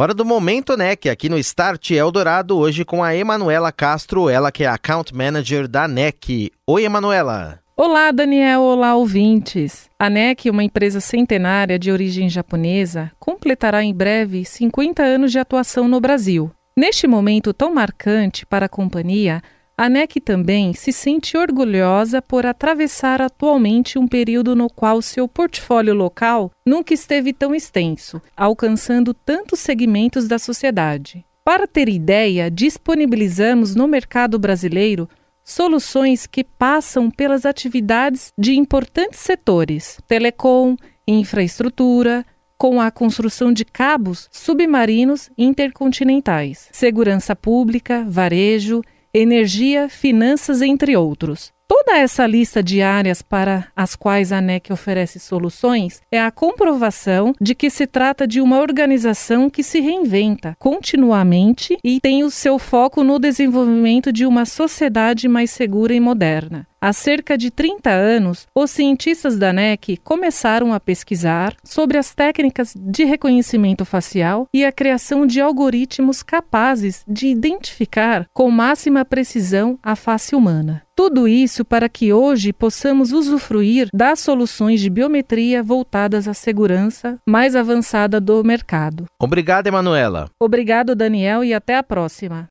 Hora 0.00 0.14
do 0.14 0.24
Momento 0.24 0.78
NEC, 0.78 1.10
aqui 1.10 1.28
no 1.28 1.36
Start 1.36 1.90
Eldorado, 1.90 2.56
hoje 2.56 2.86
com 2.86 3.04
a 3.04 3.14
Emanuela 3.14 3.70
Castro, 3.70 4.30
ela 4.30 4.50
que 4.50 4.64
é 4.64 4.66
Account 4.66 5.14
Manager 5.14 5.68
da 5.68 5.86
NEC. 5.86 6.50
Oi, 6.66 6.84
Emanuela. 6.84 7.60
Olá, 7.76 8.10
Daniel. 8.10 8.62
Olá, 8.62 8.96
ouvintes. 8.96 9.90
A 9.98 10.08
NEC, 10.08 10.48
uma 10.48 10.64
empresa 10.64 11.00
centenária 11.00 11.78
de 11.78 11.92
origem 11.92 12.30
japonesa, 12.30 13.12
completará 13.18 13.84
em 13.84 13.92
breve 13.92 14.42
50 14.42 15.02
anos 15.02 15.32
de 15.32 15.38
atuação 15.38 15.86
no 15.86 16.00
Brasil. 16.00 16.50
Neste 16.74 17.06
momento 17.06 17.52
tão 17.52 17.74
marcante 17.74 18.46
para 18.46 18.64
a 18.64 18.70
companhia, 18.70 19.42
a 19.80 19.88
NEC 19.88 20.20
também 20.20 20.74
se 20.74 20.92
sente 20.92 21.38
orgulhosa 21.38 22.20
por 22.20 22.44
atravessar 22.44 23.22
atualmente 23.22 23.98
um 23.98 24.06
período 24.06 24.54
no 24.54 24.68
qual 24.68 25.00
seu 25.00 25.26
portfólio 25.26 25.94
local 25.94 26.50
nunca 26.66 26.92
esteve 26.92 27.32
tão 27.32 27.54
extenso, 27.54 28.20
alcançando 28.36 29.14
tantos 29.14 29.58
segmentos 29.58 30.28
da 30.28 30.38
sociedade. 30.38 31.24
Para 31.42 31.66
ter 31.66 31.88
ideia, 31.88 32.50
disponibilizamos 32.50 33.74
no 33.74 33.88
mercado 33.88 34.38
brasileiro 34.38 35.08
soluções 35.42 36.26
que 36.26 36.44
passam 36.44 37.10
pelas 37.10 37.46
atividades 37.46 38.34
de 38.36 38.54
importantes 38.54 39.20
setores: 39.20 39.98
telecom, 40.06 40.76
infraestrutura, 41.08 42.22
com 42.58 42.82
a 42.82 42.90
construção 42.90 43.50
de 43.50 43.64
cabos 43.64 44.28
submarinos 44.30 45.30
intercontinentais, 45.38 46.68
segurança 46.70 47.34
pública, 47.34 48.04
varejo, 48.06 48.82
energia, 49.12 49.88
finanças, 49.88 50.62
entre 50.62 50.96
outros. 50.96 51.52
Toda 51.70 51.96
essa 51.96 52.26
lista 52.26 52.60
de 52.62 52.82
áreas 52.82 53.22
para 53.22 53.68
as 53.76 53.94
quais 53.94 54.32
a 54.32 54.40
NEC 54.40 54.72
oferece 54.72 55.20
soluções 55.20 56.00
é 56.10 56.20
a 56.20 56.30
comprovação 56.30 57.32
de 57.40 57.54
que 57.54 57.70
se 57.70 57.86
trata 57.86 58.26
de 58.26 58.40
uma 58.40 58.58
organização 58.58 59.48
que 59.48 59.62
se 59.62 59.78
reinventa 59.78 60.56
continuamente 60.58 61.78
e 61.84 62.00
tem 62.00 62.24
o 62.24 62.30
seu 62.30 62.58
foco 62.58 63.04
no 63.04 63.20
desenvolvimento 63.20 64.12
de 64.12 64.26
uma 64.26 64.44
sociedade 64.44 65.28
mais 65.28 65.52
segura 65.52 65.94
e 65.94 66.00
moderna. 66.00 66.66
Há 66.82 66.94
cerca 66.94 67.36
de 67.36 67.50
30 67.50 67.90
anos, 67.90 68.46
os 68.54 68.70
cientistas 68.70 69.36
da 69.36 69.52
NEC 69.52 69.98
começaram 70.02 70.72
a 70.72 70.80
pesquisar 70.80 71.54
sobre 71.62 71.98
as 71.98 72.14
técnicas 72.14 72.74
de 72.74 73.04
reconhecimento 73.04 73.84
facial 73.84 74.46
e 74.54 74.64
a 74.64 74.72
criação 74.72 75.26
de 75.26 75.42
algoritmos 75.42 76.22
capazes 76.22 77.04
de 77.06 77.26
identificar 77.26 78.24
com 78.32 78.50
máxima 78.50 79.04
precisão 79.04 79.78
a 79.82 79.94
face 79.94 80.34
humana. 80.34 80.80
Tudo 80.96 81.28
isso 81.28 81.66
para 81.66 81.86
que 81.86 82.14
hoje 82.14 82.50
possamos 82.50 83.12
usufruir 83.12 83.88
das 83.92 84.20
soluções 84.20 84.80
de 84.80 84.88
biometria 84.88 85.62
voltadas 85.62 86.26
à 86.26 86.32
segurança 86.32 87.18
mais 87.28 87.54
avançada 87.54 88.18
do 88.18 88.42
mercado. 88.42 89.04
Obrigado, 89.20 89.66
Emanuela. 89.66 90.30
Obrigado, 90.40 90.94
Daniel, 90.94 91.44
e 91.44 91.52
até 91.52 91.76
a 91.76 91.82
próxima. 91.82 92.48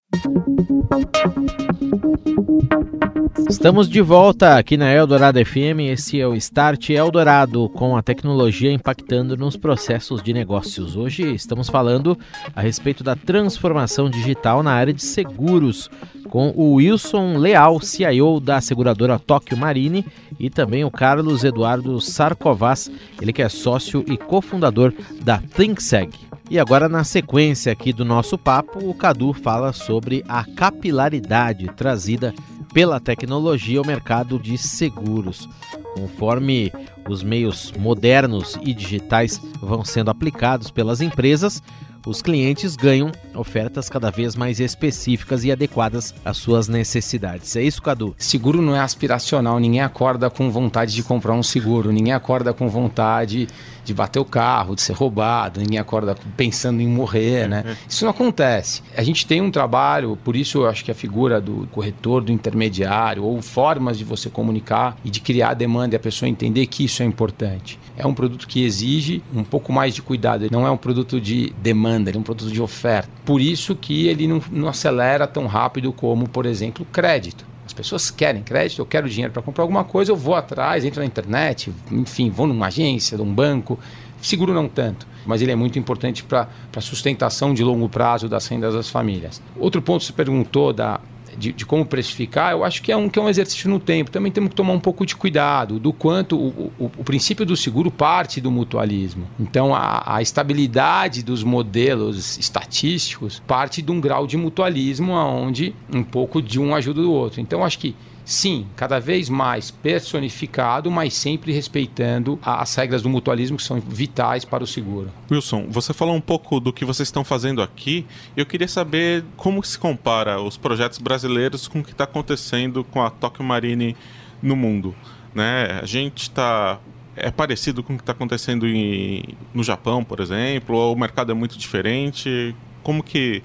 Estamos 3.47 3.87
de 3.87 4.01
volta 4.01 4.57
aqui 4.57 4.75
na 4.75 4.91
Eldorado 4.91 5.43
FM. 5.43 5.91
Esse 5.91 6.19
é 6.19 6.27
o 6.27 6.35
Start 6.35 6.89
Eldorado 6.89 7.69
com 7.69 7.95
a 7.95 8.01
tecnologia 8.01 8.71
impactando 8.71 9.37
nos 9.37 9.55
processos 9.55 10.23
de 10.23 10.33
negócios. 10.33 10.95
Hoje 10.95 11.33
estamos 11.33 11.69
falando 11.69 12.17
a 12.55 12.61
respeito 12.61 13.03
da 13.03 13.15
transformação 13.15 14.09
digital 14.09 14.63
na 14.63 14.71
área 14.71 14.93
de 14.93 15.03
seguros 15.03 15.89
com 16.29 16.53
o 16.55 16.73
Wilson 16.75 17.37
Leal, 17.37 17.79
CIO 17.79 18.39
da 18.39 18.61
seguradora 18.61 19.19
Tóquio 19.19 19.57
Marine, 19.57 20.05
e 20.39 20.49
também 20.49 20.83
o 20.85 20.91
Carlos 20.91 21.43
Eduardo 21.43 21.99
Sarcovas, 21.99 22.91
ele 23.21 23.33
que 23.33 23.41
é 23.41 23.49
sócio 23.49 24.03
e 24.07 24.17
cofundador 24.17 24.93
da 25.21 25.39
ThinkSeg. 25.39 26.29
E 26.49 26.57
agora, 26.57 26.89
na 26.89 27.03
sequência 27.03 27.71
aqui 27.71 27.93
do 27.93 28.03
nosso 28.03 28.35
papo, 28.35 28.79
o 28.89 28.93
Cadu 28.95 29.33
fala 29.33 29.71
sobre 29.71 30.23
a 30.27 30.43
capilaridade 30.43 31.67
trazida 31.75 32.33
pela 32.73 32.99
tecnologia 32.99 33.79
ao 33.79 33.85
mercado 33.85 34.39
de 34.39 34.57
seguros. 34.57 35.49
Conforme 35.95 36.71
os 37.07 37.23
meios 37.23 37.73
modernos 37.77 38.57
e 38.61 38.73
digitais 38.73 39.41
vão 39.59 39.83
sendo 39.83 40.11
aplicados 40.11 40.69
pelas 40.69 41.01
empresas, 41.01 41.61
os 42.05 42.21
clientes 42.21 42.75
ganham 42.75 43.11
ofertas 43.35 43.89
cada 43.89 44.09
vez 44.09 44.35
mais 44.35 44.59
específicas 44.59 45.43
e 45.43 45.51
adequadas 45.51 46.13
às 46.23 46.37
suas 46.37 46.67
necessidades. 46.67 47.55
É 47.55 47.61
isso, 47.61 47.81
Cadu? 47.81 48.15
Seguro 48.17 48.61
não 48.61 48.75
é 48.75 48.79
aspiracional, 48.79 49.59
ninguém 49.59 49.81
acorda 49.81 50.29
com 50.29 50.49
vontade 50.49 50.93
de 50.95 51.03
comprar 51.03 51.33
um 51.33 51.43
seguro, 51.43 51.91
ninguém 51.91 52.13
acorda 52.13 52.53
com 52.53 52.69
vontade 52.69 53.47
de 53.89 53.93
bater 53.93 54.19
o 54.19 54.25
carro, 54.25 54.75
de 54.75 54.81
ser 54.81 54.93
roubado, 54.93 55.59
ninguém 55.59 55.79
acorda 55.79 56.15
pensando 56.37 56.81
em 56.81 56.87
morrer, 56.87 57.47
né? 57.47 57.75
Isso 57.87 58.05
não 58.05 58.11
acontece. 58.11 58.83
A 58.95 59.03
gente 59.03 59.25
tem 59.25 59.41
um 59.41 59.49
trabalho, 59.49 60.17
por 60.23 60.35
isso 60.35 60.59
eu 60.59 60.69
acho 60.69 60.85
que 60.85 60.91
a 60.91 60.95
figura 60.95 61.41
do 61.41 61.67
corretor, 61.71 62.21
do 62.21 62.31
intermediário, 62.31 63.23
ou 63.23 63.41
formas 63.41 63.97
de 63.97 64.03
você 64.03 64.29
comunicar 64.29 64.95
e 65.03 65.09
de 65.09 65.19
criar 65.19 65.55
demanda 65.55 65.95
e 65.95 65.97
a 65.97 65.99
pessoa 65.99 66.29
entender 66.29 66.67
que 66.67 66.83
isso 66.85 67.01
é 67.01 67.05
importante. 67.05 67.79
É 67.97 68.05
um 68.05 68.13
produto 68.13 68.47
que 68.47 68.63
exige 68.63 69.23
um 69.33 69.43
pouco 69.43 69.73
mais 69.73 69.95
de 69.95 70.01
cuidado, 70.01 70.45
ele 70.45 70.53
não 70.53 70.65
é 70.65 70.71
um 70.71 70.77
produto 70.77 71.19
de 71.19 71.51
demanda, 71.61 72.09
ele 72.09 72.17
é 72.17 72.19
um 72.19 72.23
produto 72.23 72.51
de 72.51 72.61
oferta. 72.61 73.09
Por 73.25 73.41
isso 73.41 73.75
que 73.75 74.07
ele 74.07 74.27
não, 74.27 74.41
não 74.51 74.67
acelera 74.67 75.25
tão 75.25 75.47
rápido 75.47 75.91
como, 75.91 76.29
por 76.29 76.45
exemplo, 76.45 76.85
o 76.87 76.93
crédito. 76.93 77.48
As 77.79 77.85
pessoas 77.87 78.11
querem 78.11 78.43
crédito, 78.43 78.79
eu 78.79 78.85
quero 78.85 79.09
dinheiro 79.09 79.31
para 79.31 79.41
comprar 79.41 79.63
alguma 79.63 79.85
coisa, 79.85 80.11
eu 80.11 80.15
vou 80.15 80.35
atrás, 80.35 80.83
entro 80.83 80.99
na 80.99 81.05
internet, 81.05 81.73
enfim, 81.91 82.29
vou 82.29 82.45
numa 82.45 82.67
agência, 82.67 83.17
num 83.17 83.33
banco. 83.33 83.79
Seguro 84.21 84.53
não 84.53 84.67
tanto, 84.67 85.07
mas 85.25 85.41
ele 85.41 85.51
é 85.51 85.55
muito 85.55 85.79
importante 85.79 86.23
para 86.23 86.49
a 86.75 86.81
sustentação 86.81 87.53
de 87.53 87.63
longo 87.63 87.87
prazo 87.87 88.27
das 88.27 88.45
rendas 88.47 88.73
das 88.73 88.89
famílias. 88.89 89.41
Outro 89.57 89.81
ponto 89.81 90.01
que 90.01 90.07
você 90.07 90.13
perguntou 90.13 90.73
da, 90.73 90.99
de, 91.37 91.51
de, 91.51 91.65
como 91.65 91.85
precificar, 91.85 92.51
eu 92.51 92.63
acho 92.63 92.81
que 92.81 92.91
é, 92.91 92.97
um, 92.97 93.09
que 93.09 93.19
é 93.19 93.21
um 93.21 93.29
exercício 93.29 93.69
no 93.69 93.79
tempo. 93.79 94.11
Também 94.11 94.31
temos 94.31 94.49
que 94.49 94.55
tomar 94.55 94.73
um 94.73 94.79
pouco 94.79 95.05
de 95.05 95.15
cuidado 95.15 95.79
do 95.79 95.91
quanto 95.91 96.37
o, 96.37 96.71
o, 96.79 96.91
o 96.97 97.03
princípio 97.03 97.45
do 97.45 97.55
seguro 97.55 97.91
parte 97.91 98.41
do 98.41 98.51
mutualismo. 98.51 99.27
Então, 99.39 99.73
a, 99.73 100.15
a, 100.15 100.21
estabilidade 100.21 101.23
dos 101.23 101.43
modelos 101.43 102.37
estatísticos 102.37 103.41
parte 103.47 103.81
de 103.81 103.91
um 103.91 103.99
grau 103.99 104.27
de 104.27 104.37
mutualismo 104.37 105.13
onde 105.13 105.73
um 105.93 106.03
pouco 106.03 106.41
de 106.41 106.59
um 106.59 106.75
ajuda 106.75 107.01
o 107.01 107.11
outro. 107.11 107.41
Então, 107.41 107.63
acho 107.63 107.79
que 107.79 107.95
sim, 108.29 108.67
cada 108.75 108.99
vez 108.99 109.27
mais 109.27 109.71
personificado, 109.71 110.91
mas 110.91 111.15
sempre 111.15 111.51
respeitando 111.51 112.37
as 112.43 112.75
regras 112.75 113.01
do 113.01 113.09
mutualismo 113.09 113.57
que 113.57 113.63
são 113.63 113.79
vitais 113.79 114.45
para 114.45 114.63
o 114.63 114.67
seguro. 114.67 115.09
Wilson, 115.31 115.65
você 115.67 115.95
falou 115.95 116.13
um 116.13 116.21
pouco 116.21 116.59
do 116.59 116.71
que 116.71 116.85
vocês 116.85 117.07
estão 117.07 117.23
fazendo 117.23 117.59
aqui. 117.59 118.05
Eu 118.37 118.45
queria 118.45 118.67
saber 118.67 119.25
como 119.35 119.63
se 119.63 119.79
compara 119.79 120.39
os 120.39 120.57
projetos 120.57 120.99
brasileiros 120.99 121.67
com 121.67 121.79
o 121.79 121.83
que 121.83 121.91
está 121.91 122.03
acontecendo 122.03 122.83
com 122.83 123.01
a 123.01 123.09
Tokyo 123.09 123.43
Marine 123.43 123.97
no 124.43 124.55
mundo. 124.55 124.95
Né? 125.33 125.79
A 125.81 125.85
gente 125.87 126.21
está 126.21 126.79
é 127.15 127.31
parecido 127.31 127.81
com 127.81 127.93
o 127.93 127.97
que 127.97 128.03
está 128.03 128.11
acontecendo 128.11 128.67
em, 128.67 129.23
no 129.53 129.63
Japão, 129.63 130.03
por 130.03 130.19
exemplo, 130.19 130.75
ou 130.77 130.93
o 130.93 130.97
mercado 130.97 131.31
é 131.31 131.35
muito 131.35 131.57
diferente? 131.57 132.55
Como 132.83 133.03
que 133.03 133.41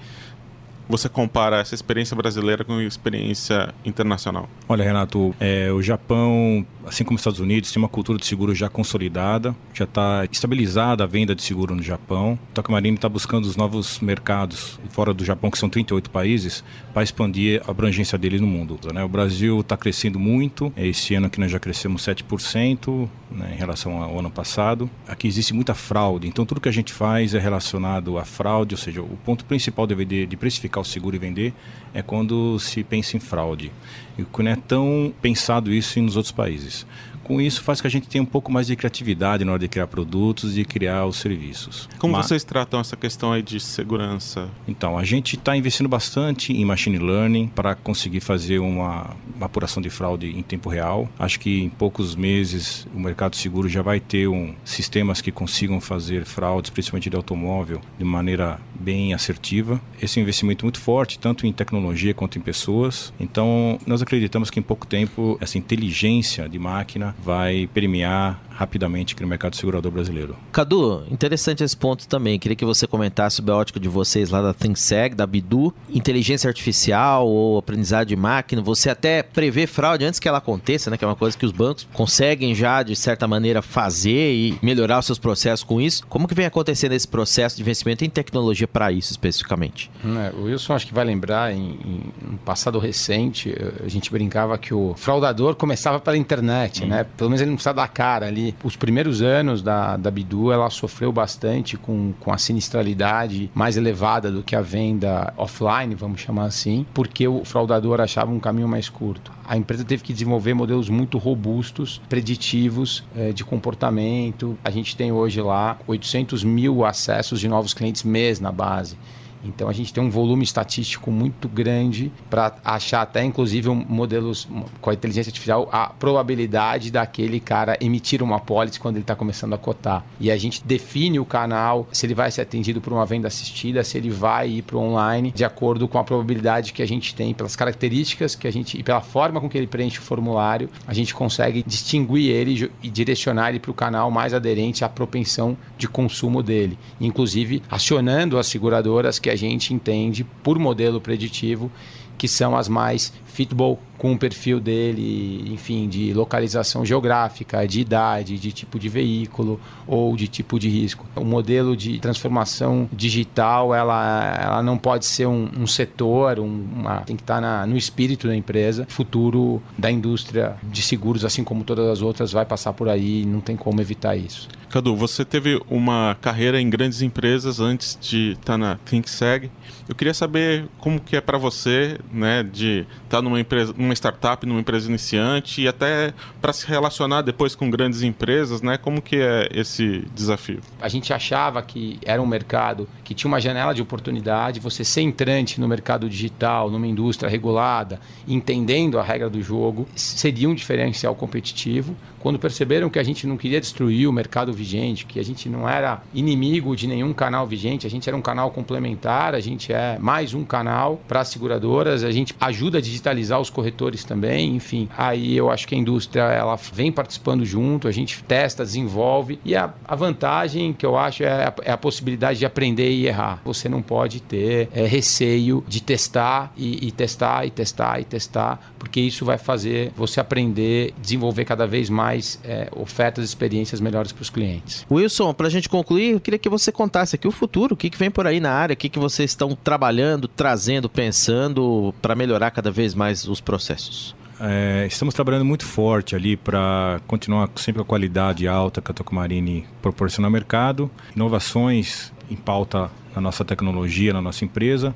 você 0.88 1.08
compara 1.08 1.60
essa 1.60 1.74
experiência 1.74 2.16
brasileira 2.16 2.64
com 2.64 2.74
a 2.74 2.84
experiência 2.84 3.74
internacional? 3.84 4.48
Olha, 4.68 4.84
Renato, 4.84 5.34
é, 5.40 5.70
o 5.72 5.82
Japão, 5.82 6.66
assim 6.86 7.04
como 7.04 7.16
os 7.16 7.20
Estados 7.20 7.40
Unidos, 7.40 7.72
tem 7.72 7.82
uma 7.82 7.88
cultura 7.88 8.18
de 8.18 8.26
seguro 8.26 8.54
já 8.54 8.68
consolidada, 8.68 9.54
já 9.72 9.84
está 9.84 10.26
estabilizada 10.30 11.04
a 11.04 11.06
venda 11.06 11.34
de 11.34 11.42
seguro 11.42 11.74
no 11.74 11.82
Japão. 11.82 12.38
O 12.50 12.54
Tokyo 12.54 12.72
Marine 12.72 12.96
está 12.96 13.08
buscando 13.08 13.44
os 13.44 13.56
novos 13.56 14.00
mercados 14.00 14.78
fora 14.90 15.14
do 15.14 15.24
Japão, 15.24 15.50
que 15.50 15.58
são 15.58 15.68
38 15.68 16.10
países, 16.10 16.64
para 16.92 17.02
expandir 17.02 17.62
a 17.66 17.70
abrangência 17.70 18.18
deles 18.18 18.40
no 18.40 18.46
mundo. 18.46 18.78
Né? 18.92 19.02
O 19.04 19.08
Brasil 19.08 19.60
está 19.60 19.76
crescendo 19.76 20.18
muito, 20.18 20.72
é, 20.76 20.86
esse 20.86 21.14
ano 21.14 21.26
aqui 21.26 21.40
nós 21.40 21.50
já 21.50 21.58
crescemos 21.58 22.02
7% 22.02 23.08
né, 23.30 23.52
em 23.54 23.58
relação 23.58 24.02
ao 24.02 24.18
ano 24.18 24.30
passado. 24.30 24.88
Aqui 25.08 25.26
existe 25.26 25.52
muita 25.52 25.74
fraude, 25.74 26.28
então 26.28 26.46
tudo 26.46 26.60
que 26.60 26.68
a 26.68 26.72
gente 26.72 26.92
faz 26.92 27.34
é 27.34 27.38
relacionado 27.38 28.18
à 28.18 28.24
fraude, 28.24 28.74
ou 28.74 28.78
seja, 28.78 29.02
o 29.02 29.18
ponto 29.24 29.44
principal 29.44 29.86
de, 29.86 30.26
de 30.26 30.36
precificar 30.74 30.82
o 30.82 30.84
seguro 30.84 31.14
e 31.14 31.18
vender 31.18 31.54
é 31.92 32.02
quando 32.02 32.58
se 32.58 32.82
pensa 32.82 33.16
em 33.16 33.20
fraude. 33.20 33.70
E 34.18 34.24
não 34.42 34.50
é 34.50 34.56
tão 34.56 35.12
pensado 35.22 35.72
isso 35.72 36.00
nos 36.00 36.16
outros 36.16 36.32
países. 36.32 36.84
Com 37.24 37.40
isso 37.40 37.62
faz 37.62 37.80
que 37.80 37.86
a 37.86 37.90
gente 37.90 38.06
tenha 38.06 38.22
um 38.22 38.26
pouco 38.26 38.52
mais 38.52 38.66
de 38.66 38.76
criatividade 38.76 39.44
na 39.44 39.52
hora 39.52 39.58
de 39.58 39.68
criar 39.68 39.86
produtos 39.86 40.56
e 40.58 40.64
criar 40.64 41.06
os 41.06 41.16
serviços. 41.16 41.88
Como 41.98 42.12
Mas- 42.12 42.26
vocês 42.26 42.44
tratam 42.44 42.78
essa 42.78 42.96
questão 42.96 43.32
aí 43.32 43.42
de 43.42 43.58
segurança? 43.58 44.48
Então, 44.68 44.98
a 44.98 45.04
gente 45.04 45.36
está 45.36 45.56
investindo 45.56 45.88
bastante 45.88 46.52
em 46.52 46.64
machine 46.64 46.98
learning 46.98 47.48
para 47.48 47.74
conseguir 47.74 48.20
fazer 48.20 48.58
uma, 48.58 49.16
uma 49.36 49.46
apuração 49.46 49.82
de 49.82 49.88
fraude 49.90 50.38
em 50.38 50.42
tempo 50.42 50.68
real. 50.68 51.08
Acho 51.18 51.40
que 51.40 51.62
em 51.62 51.68
poucos 51.70 52.14
meses 52.14 52.86
o 52.94 53.00
mercado 53.00 53.36
seguro 53.36 53.68
já 53.68 53.80
vai 53.82 54.00
ter 54.00 54.28
um, 54.28 54.54
sistemas 54.64 55.20
que 55.20 55.32
consigam 55.32 55.80
fazer 55.80 56.24
fraudes, 56.24 56.70
principalmente 56.70 57.08
de 57.08 57.16
automóvel, 57.16 57.80
de 57.98 58.04
maneira 58.04 58.60
bem 58.78 59.14
assertiva. 59.14 59.80
Esse 60.00 60.18
é 60.18 60.20
um 60.20 60.24
investimento 60.24 60.64
muito 60.64 60.78
forte, 60.78 61.18
tanto 61.18 61.46
em 61.46 61.52
tecnologia 61.52 62.12
quanto 62.12 62.38
em 62.38 62.42
pessoas. 62.42 63.12
Então, 63.18 63.78
nós 63.86 64.02
acreditamos 64.02 64.50
que 64.50 64.60
em 64.60 64.62
pouco 64.62 64.86
tempo 64.86 65.38
essa 65.40 65.56
inteligência 65.56 66.48
de 66.48 66.58
máquina 66.58 67.13
vai 67.22 67.68
permear 67.72 68.38
rapidamente 68.54 69.14
aqui 69.14 69.22
no 69.22 69.28
mercado 69.28 69.56
segurador 69.56 69.90
brasileiro. 69.90 70.36
Cadu, 70.52 71.04
interessante 71.10 71.64
esse 71.64 71.76
ponto 71.76 72.06
também. 72.06 72.38
Queria 72.38 72.56
que 72.56 72.64
você 72.64 72.86
comentasse 72.86 73.36
sobre 73.36 73.52
a 73.52 73.56
ótica 73.56 73.80
de 73.80 73.88
vocês 73.88 74.30
lá 74.30 74.40
da 74.40 74.54
ThinkSeg, 74.54 75.14
da 75.14 75.26
Bidu. 75.26 75.74
Inteligência 75.90 76.48
artificial 76.48 77.26
ou 77.26 77.58
aprendizado 77.58 78.08
de 78.08 78.16
máquina, 78.16 78.62
você 78.62 78.90
até 78.90 79.22
prevê 79.22 79.66
fraude 79.66 80.04
antes 80.04 80.20
que 80.20 80.28
ela 80.28 80.38
aconteça, 80.38 80.90
né? 80.90 80.96
Que 80.96 81.04
é 81.04 81.08
uma 81.08 81.16
coisa 81.16 81.36
que 81.36 81.44
os 81.44 81.52
bancos 81.52 81.86
conseguem 81.92 82.54
já, 82.54 82.82
de 82.82 82.94
certa 82.94 83.26
maneira, 83.26 83.60
fazer 83.60 84.32
e 84.34 84.58
melhorar 84.62 84.98
os 84.98 85.06
seus 85.06 85.18
processos 85.18 85.64
com 85.64 85.80
isso. 85.80 86.06
Como 86.06 86.28
que 86.28 86.34
vem 86.34 86.46
acontecendo 86.46 86.92
esse 86.92 87.08
processo 87.08 87.56
de 87.56 87.62
investimento 87.62 88.04
em 88.04 88.10
tecnologia 88.10 88.68
para 88.68 88.92
isso 88.92 89.10
especificamente? 89.10 89.90
É, 90.04 90.32
o 90.36 90.44
Wilson 90.44 90.74
acho 90.74 90.86
que 90.86 90.94
vai 90.94 91.04
lembrar, 91.04 91.52
em, 91.52 91.78
em 91.84 92.00
um 92.32 92.36
passado 92.36 92.78
recente, 92.78 93.50
eh, 93.50 93.84
a 93.84 93.88
gente 93.88 94.10
brincava 94.10 94.56
que 94.58 94.74
o 94.74 94.94
fraudador 94.96 95.54
começava 95.54 95.98
pela 95.98 96.16
internet, 96.16 96.84
né? 96.84 97.04
Pelo 97.16 97.30
menos 97.30 97.40
ele 97.40 97.50
não 97.50 97.56
precisava 97.56 97.76
dar 97.76 97.88
cara 97.88 98.26
ali. 98.26 98.43
Os 98.62 98.74
primeiros 98.76 99.22
anos 99.22 99.62
da, 99.62 99.96
da 99.96 100.10
Bidu, 100.10 100.50
ela 100.50 100.68
sofreu 100.70 101.12
bastante 101.12 101.76
com, 101.76 102.12
com 102.18 102.32
a 102.32 102.38
sinistralidade 102.38 103.50
mais 103.54 103.76
elevada 103.76 104.30
do 104.30 104.42
que 104.42 104.56
a 104.56 104.60
venda 104.60 105.32
offline, 105.36 105.94
vamos 105.94 106.20
chamar 106.20 106.46
assim, 106.46 106.84
porque 106.92 107.28
o 107.28 107.44
fraudador 107.44 108.00
achava 108.00 108.32
um 108.32 108.40
caminho 108.40 108.68
mais 108.68 108.88
curto. 108.88 109.32
A 109.46 109.56
empresa 109.56 109.84
teve 109.84 110.02
que 110.02 110.12
desenvolver 110.12 110.54
modelos 110.54 110.88
muito 110.88 111.18
robustos, 111.18 112.00
preditivos 112.08 113.04
eh, 113.16 113.32
de 113.32 113.44
comportamento. 113.44 114.58
A 114.64 114.70
gente 114.70 114.96
tem 114.96 115.12
hoje 115.12 115.40
lá 115.40 115.78
800 115.86 116.42
mil 116.42 116.84
acessos 116.84 117.40
de 117.40 117.48
novos 117.48 117.74
clientes 117.74 118.02
mês 118.02 118.40
na 118.40 118.50
base. 118.50 118.96
Então 119.44 119.68
a 119.68 119.72
gente 119.72 119.92
tem 119.92 120.02
um 120.02 120.10
volume 120.10 120.44
estatístico 120.44 121.10
muito 121.10 121.48
grande 121.48 122.10
para 122.30 122.56
achar 122.64 123.02
até 123.02 123.22
inclusive 123.22 123.68
um, 123.68 123.74
modelos 123.74 124.48
com 124.80 124.90
a 124.90 124.94
inteligência 124.94 125.30
artificial 125.30 125.68
a 125.70 125.88
probabilidade 125.88 126.90
daquele 126.90 127.40
cara 127.40 127.76
emitir 127.80 128.22
uma 128.22 128.40
pólice 128.40 128.80
quando 128.80 128.96
ele 128.96 129.02
está 129.02 129.14
começando 129.14 129.54
a 129.54 129.58
cotar. 129.58 130.04
E 130.18 130.30
a 130.30 130.36
gente 130.36 130.64
define 130.64 131.18
o 131.18 131.24
canal, 131.24 131.86
se 131.92 132.06
ele 132.06 132.14
vai 132.14 132.30
ser 132.30 132.42
atendido 132.42 132.80
por 132.80 132.92
uma 132.92 133.04
venda 133.04 133.28
assistida, 133.28 133.84
se 133.84 133.98
ele 133.98 134.10
vai 134.10 134.48
ir 134.48 134.62
para 134.62 134.76
o 134.76 134.80
online, 134.80 135.30
de 135.30 135.44
acordo 135.44 135.86
com 135.86 135.98
a 135.98 136.04
probabilidade 136.04 136.72
que 136.72 136.82
a 136.82 136.86
gente 136.86 137.14
tem, 137.14 137.34
pelas 137.34 137.56
características 137.56 138.34
que 138.34 138.46
a 138.46 138.52
gente 138.52 138.78
e 138.78 138.82
pela 138.82 139.00
forma 139.00 139.40
com 139.40 139.48
que 139.48 139.58
ele 139.58 139.66
preenche 139.66 139.98
o 139.98 140.02
formulário, 140.02 140.68
a 140.86 140.94
gente 140.94 141.14
consegue 141.14 141.62
distinguir 141.66 142.30
ele 142.30 142.70
e 142.82 142.88
direcionar 142.88 143.50
ele 143.50 143.58
para 143.58 143.70
o 143.70 143.74
canal 143.74 144.10
mais 144.10 144.32
aderente 144.34 144.84
à 144.84 144.88
propensão 144.88 145.56
de 145.76 145.88
consumo 145.88 146.42
dele, 146.42 146.78
inclusive 147.00 147.62
acionando 147.70 148.38
as 148.38 148.46
seguradoras 148.46 149.18
que 149.18 149.30
a 149.30 149.33
gente 149.36 149.72
entende 149.72 150.24
por 150.42 150.58
modelo 150.58 151.00
preditivo 151.00 151.70
que 152.16 152.28
são 152.28 152.56
as 152.56 152.68
mais 152.68 153.12
fitable 153.26 153.78
com 153.98 154.12
o 154.12 154.18
perfil 154.18 154.60
dele, 154.60 155.50
enfim, 155.52 155.88
de 155.88 156.12
localização 156.12 156.84
geográfica, 156.84 157.66
de 157.66 157.80
idade, 157.80 158.38
de 158.38 158.52
tipo 158.52 158.78
de 158.78 158.88
veículo 158.88 159.60
ou 159.86 160.16
de 160.16 160.28
tipo 160.28 160.58
de 160.58 160.68
risco. 160.68 161.06
O 161.16 161.24
modelo 161.24 161.76
de 161.76 161.98
transformação 161.98 162.88
digital, 162.92 163.74
ela, 163.74 164.38
ela 164.40 164.62
não 164.62 164.76
pode 164.76 165.06
ser 165.06 165.26
um, 165.26 165.48
um 165.56 165.66
setor, 165.66 166.38
um, 166.38 166.66
uma, 166.76 167.00
tem 167.00 167.16
que 167.16 167.22
estar 167.22 167.40
na, 167.40 167.66
no 167.66 167.76
espírito 167.76 168.28
da 168.28 168.36
empresa. 168.36 168.86
O 168.88 168.92
futuro 168.92 169.62
da 169.76 169.90
indústria 169.90 170.56
de 170.62 170.82
seguros, 170.82 171.24
assim 171.24 171.42
como 171.42 171.64
todas 171.64 171.88
as 171.88 172.02
outras, 172.02 172.30
vai 172.30 172.44
passar 172.44 172.72
por 172.72 172.88
aí, 172.88 173.24
não 173.24 173.40
tem 173.40 173.56
como 173.56 173.80
evitar 173.80 174.16
isso. 174.16 174.48
Cadu, 174.74 174.96
você 174.96 175.24
teve 175.24 175.62
uma 175.70 176.16
carreira 176.20 176.60
em 176.60 176.68
grandes 176.68 177.00
empresas 177.00 177.60
antes 177.60 177.96
de 178.00 178.32
estar 178.32 178.58
na 178.58 178.76
ThinkSeg. 178.84 179.48
Eu 179.88 179.94
queria 179.94 180.14
saber 180.14 180.66
como 180.78 180.98
que 180.98 181.14
é 181.14 181.20
para 181.20 181.36
você, 181.36 181.98
né, 182.10 182.42
de 182.42 182.86
estar 183.04 183.20
numa 183.20 183.38
empresa, 183.38 183.74
numa 183.76 183.92
startup, 183.92 184.46
numa 184.46 184.60
empresa 184.60 184.88
iniciante 184.88 185.62
e 185.62 185.68
até 185.68 186.14
para 186.40 186.52
se 186.52 186.66
relacionar 186.66 187.20
depois 187.20 187.54
com 187.54 187.68
grandes 187.68 188.02
empresas, 188.02 188.62
né? 188.62 188.78
Como 188.78 189.02
que 189.02 189.16
é 189.16 189.48
esse 189.52 190.06
desafio? 190.14 190.60
A 190.80 190.88
gente 190.88 191.12
achava 191.12 191.62
que 191.62 191.98
era 192.04 192.20
um 192.20 192.26
mercado 192.26 192.88
que 193.02 193.14
tinha 193.14 193.28
uma 193.28 193.40
janela 193.40 193.74
de 193.74 193.82
oportunidade, 193.82 194.58
você 194.58 194.84
ser 194.84 195.02
entrante 195.02 195.60
no 195.60 195.68
mercado 195.68 196.08
digital, 196.08 196.70
numa 196.70 196.86
indústria 196.86 197.28
regulada, 197.28 198.00
entendendo 198.26 198.98
a 198.98 199.02
regra 199.02 199.28
do 199.28 199.42
jogo, 199.42 199.86
seria 199.94 200.48
um 200.48 200.54
diferencial 200.54 201.14
competitivo. 201.14 201.94
Quando 202.24 202.38
perceberam 202.38 202.88
que 202.88 202.98
a 202.98 203.02
gente 203.02 203.26
não 203.26 203.36
queria 203.36 203.60
destruir 203.60 204.08
o 204.08 204.12
mercado 204.12 204.50
vigente, 204.50 205.04
que 205.04 205.20
a 205.20 205.22
gente 205.22 205.46
não 205.46 205.68
era 205.68 206.00
inimigo 206.14 206.74
de 206.74 206.86
nenhum 206.86 207.12
canal 207.12 207.46
vigente, 207.46 207.86
a 207.86 207.90
gente 207.90 208.08
era 208.08 208.16
um 208.16 208.22
canal 208.22 208.50
complementar, 208.50 209.34
a 209.34 209.40
gente 209.40 209.70
é 209.74 209.98
mais 209.98 210.32
um 210.32 210.42
canal 210.42 210.98
para 211.06 211.20
as 211.20 211.28
seguradoras, 211.28 212.02
a 212.02 212.10
gente 212.10 212.34
ajuda 212.40 212.78
a 212.78 212.80
digitalizar 212.80 213.38
os 213.38 213.50
corretores 213.50 214.04
também, 214.04 214.56
enfim. 214.56 214.88
Aí 214.96 215.36
eu 215.36 215.50
acho 215.50 215.68
que 215.68 215.74
a 215.74 215.78
indústria 215.78 216.22
ela 216.22 216.56
vem 216.72 216.90
participando 216.90 217.44
junto, 217.44 217.88
a 217.88 217.92
gente 217.92 218.24
testa, 218.24 218.64
desenvolve 218.64 219.38
e 219.44 219.54
a, 219.54 219.74
a 219.84 219.94
vantagem 219.94 220.72
que 220.72 220.86
eu 220.86 220.96
acho 220.96 221.24
é 221.24 221.28
a, 221.28 221.54
é 221.62 221.72
a, 221.72 221.76
possibilidade 221.76 222.38
de 222.38 222.46
aprender 222.46 222.90
e 222.90 223.06
errar. 223.06 223.42
Você 223.44 223.68
não 223.68 223.82
pode 223.82 224.22
ter 224.22 224.70
é, 224.72 224.86
receio 224.86 225.62
de 225.68 225.82
testar 225.82 226.54
e, 226.56 226.88
e 226.88 226.90
testar 226.90 227.44
e 227.44 227.50
testar 227.50 228.00
e 228.00 228.04
testar, 228.04 228.72
porque 228.78 228.98
isso 228.98 229.26
vai 229.26 229.36
fazer 229.36 229.92
você 229.94 230.20
aprender, 230.20 230.94
desenvolver 231.02 231.44
cada 231.44 231.66
vez 231.66 231.90
mais 231.90 232.13
é, 232.44 232.68
ofertas 232.74 233.24
e 233.24 233.26
experiências 233.26 233.80
melhores 233.80 234.12
para 234.12 234.22
os 234.22 234.30
clientes. 234.30 234.86
Wilson, 234.90 235.32
para 235.32 235.46
a 235.46 235.50
gente 235.50 235.68
concluir, 235.68 236.12
eu 236.12 236.20
queria 236.20 236.38
que 236.38 236.48
você 236.48 236.70
contasse 236.70 237.16
aqui 237.16 237.26
o 237.26 237.32
futuro, 237.32 237.74
o 237.74 237.76
que, 237.76 237.90
que 237.90 237.98
vem 237.98 238.10
por 238.10 238.26
aí 238.26 238.40
na 238.40 238.52
área, 238.52 238.74
o 238.74 238.76
que, 238.76 238.88
que 238.88 238.98
vocês 238.98 239.30
estão 239.30 239.56
trabalhando, 239.56 240.28
trazendo, 240.28 240.88
pensando 240.88 241.94
para 242.00 242.14
melhorar 242.14 242.50
cada 242.50 242.70
vez 242.70 242.94
mais 242.94 243.26
os 243.26 243.40
processos. 243.40 244.14
É, 244.40 244.86
estamos 244.86 245.14
trabalhando 245.14 245.44
muito 245.44 245.64
forte 245.64 246.16
ali 246.16 246.36
para 246.36 247.00
continuar 247.06 247.48
sempre 247.56 247.78
com 247.78 247.82
a 247.82 247.86
qualidade 247.86 248.48
alta 248.48 248.82
que 248.82 248.90
a 248.90 248.94
Tocomarine 248.94 249.64
proporciona 249.80 250.26
ao 250.26 250.32
mercado, 250.32 250.90
inovações 251.14 252.12
em 252.30 252.36
pauta 252.36 252.90
na 253.14 253.20
nossa 253.20 253.44
tecnologia, 253.44 254.12
na 254.12 254.20
nossa 254.20 254.44
empresa. 254.44 254.94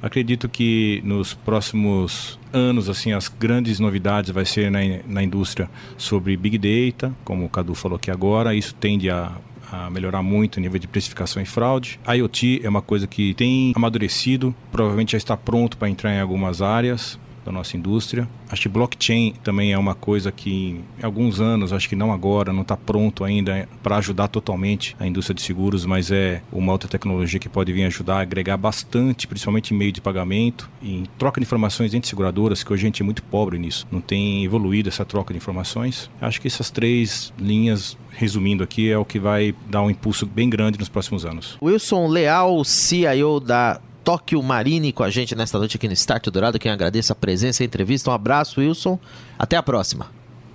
Acredito 0.00 0.48
que 0.48 1.02
nos 1.04 1.34
próximos 1.34 2.38
anos, 2.56 2.88
assim, 2.88 3.12
as 3.12 3.28
grandes 3.28 3.78
novidades 3.78 4.30
vai 4.30 4.44
ser 4.44 4.70
na, 4.70 4.80
na 5.06 5.22
indústria 5.22 5.68
sobre 5.96 6.36
Big 6.36 6.58
Data, 6.58 7.14
como 7.24 7.44
o 7.44 7.48
Cadu 7.48 7.74
falou 7.74 7.96
aqui 7.96 8.10
agora. 8.10 8.54
Isso 8.54 8.74
tende 8.74 9.10
a, 9.10 9.32
a 9.70 9.90
melhorar 9.90 10.22
muito 10.22 10.56
o 10.56 10.60
nível 10.60 10.78
de 10.78 10.88
precificação 10.88 11.42
e 11.42 11.46
fraude. 11.46 12.00
IoT 12.08 12.62
é 12.64 12.68
uma 12.68 12.82
coisa 12.82 13.06
que 13.06 13.34
tem 13.34 13.72
amadurecido, 13.76 14.54
provavelmente 14.72 15.12
já 15.12 15.18
está 15.18 15.36
pronto 15.36 15.76
para 15.76 15.88
entrar 15.88 16.14
em 16.14 16.20
algumas 16.20 16.62
áreas 16.62 17.18
da 17.46 17.52
nossa 17.52 17.76
indústria. 17.76 18.28
Acho 18.50 18.62
que 18.62 18.68
blockchain 18.68 19.34
também 19.42 19.72
é 19.72 19.78
uma 19.78 19.94
coisa 19.94 20.30
que 20.30 20.84
em 20.98 21.04
alguns 21.04 21.40
anos, 21.40 21.72
acho 21.72 21.88
que 21.88 21.96
não 21.96 22.12
agora, 22.12 22.52
não 22.52 22.62
está 22.62 22.76
pronto 22.76 23.24
ainda 23.24 23.68
para 23.82 23.96
ajudar 23.96 24.28
totalmente 24.28 24.94
a 24.98 25.06
indústria 25.06 25.34
de 25.34 25.42
seguros, 25.42 25.86
mas 25.86 26.10
é 26.10 26.42
uma 26.52 26.72
outra 26.72 26.88
tecnologia 26.88 27.38
que 27.38 27.48
pode 27.48 27.72
vir 27.72 27.84
ajudar 27.84 28.18
a 28.18 28.20
agregar 28.20 28.56
bastante, 28.56 29.26
principalmente 29.26 29.72
em 29.72 29.76
meio 29.76 29.92
de 29.92 30.00
pagamento, 30.00 30.68
em 30.82 31.04
troca 31.18 31.40
de 31.40 31.46
informações 31.46 31.94
entre 31.94 32.08
seguradoras, 32.08 32.62
que 32.62 32.72
hoje 32.72 32.82
a 32.82 32.86
gente 32.86 33.02
é 33.02 33.04
muito 33.04 33.22
pobre 33.22 33.58
nisso, 33.58 33.86
não 33.90 34.00
tem 34.00 34.44
evoluído 34.44 34.88
essa 34.88 35.04
troca 35.04 35.32
de 35.32 35.38
informações. 35.38 36.10
Acho 36.20 36.40
que 36.40 36.48
essas 36.48 36.70
três 36.70 37.32
linhas 37.38 37.96
resumindo 38.16 38.64
aqui, 38.64 38.90
é 38.90 38.96
o 38.96 39.04
que 39.04 39.18
vai 39.18 39.54
dar 39.68 39.82
um 39.82 39.90
impulso 39.90 40.24
bem 40.24 40.48
grande 40.48 40.78
nos 40.78 40.88
próximos 40.88 41.26
anos. 41.26 41.58
Wilson 41.62 42.08
Leal, 42.08 42.64
CIO 42.64 43.38
da 43.38 43.78
Tóquio 44.06 44.40
Marine 44.40 44.92
com 44.92 45.02
a 45.02 45.10
gente 45.10 45.34
nesta 45.34 45.58
noite 45.58 45.76
aqui 45.76 45.88
no 45.88 45.92
Start 45.94 46.28
Dourado. 46.28 46.60
Quem 46.60 46.70
agradeço 46.70 47.12
a 47.12 47.16
presença 47.16 47.60
e 47.60 47.64
a 47.64 47.66
entrevista. 47.66 48.08
Um 48.08 48.14
abraço, 48.14 48.60
Wilson. 48.60 49.00
Até 49.36 49.56
a 49.56 49.62
próxima. 49.64 50.06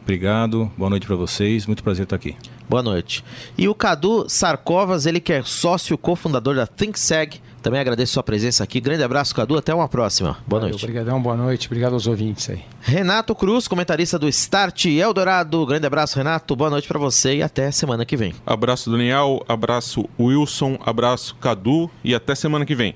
Obrigado, 0.02 0.72
boa 0.78 0.90
noite 0.90 1.06
para 1.06 1.18
vocês, 1.18 1.66
muito 1.66 1.84
prazer 1.84 2.04
estar 2.04 2.16
aqui. 2.16 2.36
Boa 2.70 2.82
noite. 2.82 3.24
E 3.58 3.68
o 3.68 3.76
Cadu 3.76 4.26
Sarcovas, 4.30 5.06
ele 5.06 5.20
que 5.20 5.34
é 5.34 5.44
sócio 5.44 5.98
cofundador 5.98 6.56
da 6.56 6.66
ThinkSeg, 6.66 7.42
também 7.62 7.80
agradeço 7.82 8.14
sua 8.14 8.24
presença 8.24 8.64
aqui. 8.64 8.80
Grande 8.80 9.04
abraço, 9.04 9.36
Cadu, 9.36 9.58
até 9.58 9.74
uma 9.76 9.90
próxima. 9.90 10.38
Boa 10.48 10.62
Valeu, 10.62 10.70
noite. 10.70 10.86
Obrigadão, 10.86 11.22
boa 11.22 11.36
noite, 11.36 11.68
obrigado 11.68 11.94
aos 11.94 12.08
ouvintes 12.08 12.50
aí. 12.50 12.62
Renato 12.82 13.36
Cruz, 13.36 13.68
comentarista 13.68 14.18
do 14.18 14.30
Start 14.30 14.86
Eldorado. 14.86 15.66
Grande 15.66 15.86
abraço, 15.86 16.18
Renato, 16.18 16.56
boa 16.56 16.70
noite 16.70 16.88
para 16.88 16.98
você 16.98 17.36
e 17.36 17.44
até 17.44 17.70
semana 17.70 18.06
que 18.06 18.16
vem. 18.16 18.34
Abraço, 18.46 18.90
Daniel, 18.90 19.44
abraço, 19.46 20.10
Wilson, 20.18 20.80
abraço, 20.86 21.36
Cadu 21.36 21.92
e 22.02 22.16
até 22.16 22.34
semana 22.34 22.66
que 22.66 22.74
vem. 22.74 22.96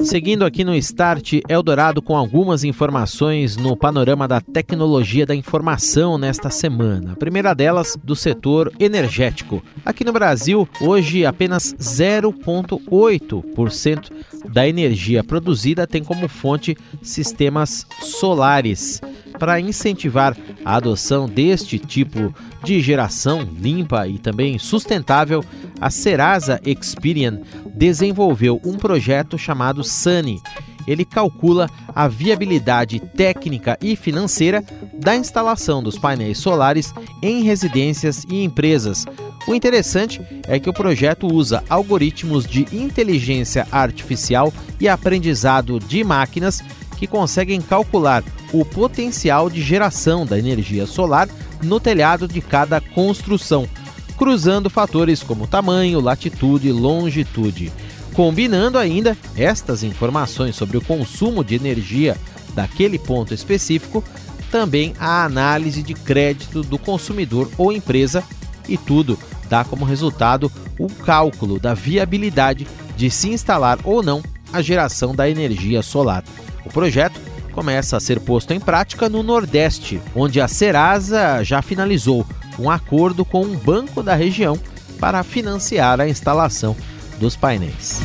Seguindo 0.00 0.44
aqui 0.44 0.64
no 0.64 0.74
Start 0.74 1.34
Eldorado 1.48 2.02
com 2.02 2.16
algumas 2.16 2.64
informações 2.64 3.56
no 3.56 3.76
panorama 3.76 4.26
da 4.26 4.40
tecnologia 4.40 5.24
da 5.24 5.32
informação 5.34 6.18
nesta 6.18 6.50
semana. 6.50 7.12
A 7.12 7.16
primeira 7.16 7.54
delas 7.54 7.96
do 8.02 8.16
setor 8.16 8.72
energético. 8.80 9.62
Aqui 9.84 10.02
no 10.04 10.12
Brasil, 10.12 10.68
hoje 10.80 11.24
apenas 11.24 11.72
0,8% 11.74 14.10
da 14.48 14.66
energia 14.66 15.22
produzida 15.22 15.86
tem 15.86 16.02
como 16.02 16.26
fonte 16.28 16.76
sistemas 17.02 17.86
solares. 18.00 19.00
Para 19.42 19.58
incentivar 19.58 20.36
a 20.64 20.76
adoção 20.76 21.28
deste 21.28 21.76
tipo 21.76 22.32
de 22.62 22.80
geração 22.80 23.42
limpa 23.42 24.06
e 24.06 24.16
também 24.16 24.56
sustentável, 24.56 25.44
a 25.80 25.90
Serasa 25.90 26.60
Experian 26.64 27.40
desenvolveu 27.74 28.60
um 28.64 28.76
projeto 28.76 29.36
chamado 29.36 29.82
Sunny. 29.82 30.40
Ele 30.86 31.04
calcula 31.04 31.68
a 31.92 32.06
viabilidade 32.06 33.00
técnica 33.00 33.76
e 33.82 33.96
financeira 33.96 34.62
da 34.94 35.16
instalação 35.16 35.82
dos 35.82 35.98
painéis 35.98 36.38
solares 36.38 36.94
em 37.20 37.42
residências 37.42 38.24
e 38.30 38.44
empresas. 38.44 39.04
O 39.48 39.56
interessante 39.56 40.20
é 40.46 40.60
que 40.60 40.70
o 40.70 40.72
projeto 40.72 41.26
usa 41.26 41.64
algoritmos 41.68 42.46
de 42.46 42.64
inteligência 42.72 43.66
artificial 43.72 44.52
e 44.78 44.88
aprendizado 44.88 45.80
de 45.80 46.04
máquinas 46.04 46.62
que 47.02 47.06
conseguem 47.08 47.60
calcular 47.60 48.22
o 48.52 48.64
potencial 48.64 49.50
de 49.50 49.60
geração 49.60 50.24
da 50.24 50.38
energia 50.38 50.86
solar 50.86 51.28
no 51.60 51.80
telhado 51.80 52.28
de 52.28 52.40
cada 52.40 52.80
construção, 52.80 53.68
cruzando 54.16 54.70
fatores 54.70 55.20
como 55.20 55.48
tamanho, 55.48 55.98
latitude 55.98 56.68
e 56.68 56.72
longitude. 56.72 57.72
Combinando 58.14 58.78
ainda 58.78 59.18
estas 59.36 59.82
informações 59.82 60.54
sobre 60.54 60.76
o 60.76 60.80
consumo 60.80 61.42
de 61.42 61.56
energia 61.56 62.16
daquele 62.54 63.00
ponto 63.00 63.34
específico, 63.34 64.04
também 64.48 64.94
a 65.00 65.24
análise 65.24 65.82
de 65.82 65.94
crédito 65.94 66.62
do 66.62 66.78
consumidor 66.78 67.50
ou 67.58 67.72
empresa, 67.72 68.22
e 68.68 68.78
tudo 68.78 69.18
dá 69.48 69.64
como 69.64 69.84
resultado 69.84 70.52
o 70.78 70.86
cálculo 70.86 71.58
da 71.58 71.74
viabilidade 71.74 72.64
de 72.96 73.10
se 73.10 73.28
instalar 73.28 73.80
ou 73.82 74.04
não 74.04 74.22
a 74.52 74.62
geração 74.62 75.12
da 75.12 75.28
energia 75.28 75.82
solar. 75.82 76.22
O 76.64 76.70
projeto 76.70 77.20
começa 77.52 77.96
a 77.96 78.00
ser 78.00 78.20
posto 78.20 78.52
em 78.52 78.60
prática 78.60 79.08
no 79.08 79.22
Nordeste, 79.22 80.00
onde 80.14 80.40
a 80.40 80.48
Serasa 80.48 81.42
já 81.44 81.60
finalizou 81.60 82.26
um 82.58 82.70
acordo 82.70 83.24
com 83.24 83.42
um 83.42 83.56
banco 83.56 84.02
da 84.02 84.14
região 84.14 84.58
para 84.98 85.22
financiar 85.22 86.00
a 86.00 86.08
instalação 86.08 86.76
dos 87.18 87.36
painéis. 87.36 88.00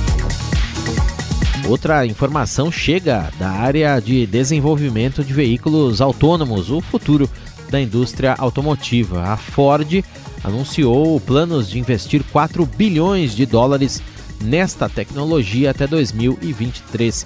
Outra 1.68 2.06
informação 2.06 2.72
chega 2.72 3.30
da 3.38 3.50
área 3.50 4.00
de 4.00 4.26
desenvolvimento 4.26 5.24
de 5.24 5.34
veículos 5.34 6.00
autônomos, 6.02 6.72
o 6.72 6.80
futuro 6.80 7.30
da 7.70 7.80
indústria 7.80 8.36
automotiva. 8.38 9.24
A 9.24 9.38
Ford 9.38 10.04
anunciou 10.44 11.20
planos 11.20 11.70
de 11.70 11.78
investir 11.78 12.24
4 12.32 12.66
bilhões 12.66 13.36
de 13.36 13.46
dólares 13.46 14.02
nesta 14.42 14.88
tecnologia 14.88 15.72
até 15.72 15.88
2023 15.88 17.26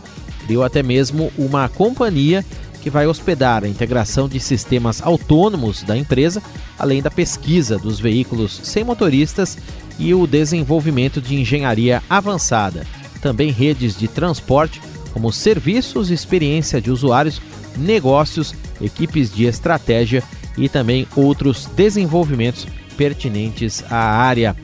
criou 0.52 0.64
até 0.64 0.84
mesmo 0.84 1.32
uma 1.38 1.70
companhia 1.70 2.44
que 2.82 2.90
vai 2.90 3.08
hospedar 3.08 3.64
a 3.64 3.68
integração 3.68 4.28
de 4.28 4.40
sistemas 4.40 5.02
autônomos 5.02 5.84
da 5.84 5.96
empresa, 5.96 6.42
além 6.78 7.02
da 7.02 7.12
pesquisa 7.12 7.78
dos 7.78 8.00
veículos 8.00 8.60
sem 8.64 8.84
motoristas 8.84 9.58
e 10.00 10.14
o 10.14 10.26
desenvolvimento 10.26 11.22
de 11.22 11.36
engenharia 11.36 12.02
avançada. 12.10 12.86
Também 13.22 13.52
redes 13.52 13.96
de 13.98 14.08
transporte, 14.08 14.82
como 15.14 15.32
serviços, 15.32 16.10
experiência 16.10 16.82
de 16.82 16.92
usuários, 16.92 17.40
negócios, 17.78 18.56
equipes 18.82 19.34
de 19.34 19.46
estratégia 19.46 20.24
e 20.58 20.68
também 20.68 21.08
outros 21.16 21.68
desenvolvimentos 21.76 22.68
pertinentes 22.98 23.84
à 23.90 23.98
área. 23.98 24.56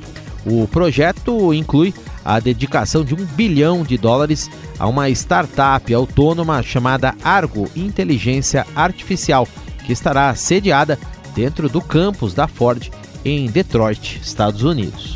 O 0.46 0.68
projeto 0.68 1.54
inclui 1.54 1.94
a 2.28 2.42
dedicação 2.42 3.06
de 3.06 3.16
um 3.16 3.26
bilhão 3.26 3.84
de 3.84 3.98
dólares 3.98 4.52
a 4.78 4.86
uma 4.86 5.10
startup 5.10 5.94
autônoma 5.94 6.62
chamada 6.62 7.16
Argo 7.24 7.72
Inteligência 7.74 8.68
Artificial, 8.76 9.48
que 9.86 9.94
estará 9.94 10.36
sediada 10.36 11.00
dentro 11.34 11.70
do 11.70 11.80
campus 11.80 12.34
da 12.34 12.46
Ford 12.46 12.92
em 13.24 13.46
Detroit, 13.46 14.20
Estados 14.22 14.64
Unidos. 14.64 15.16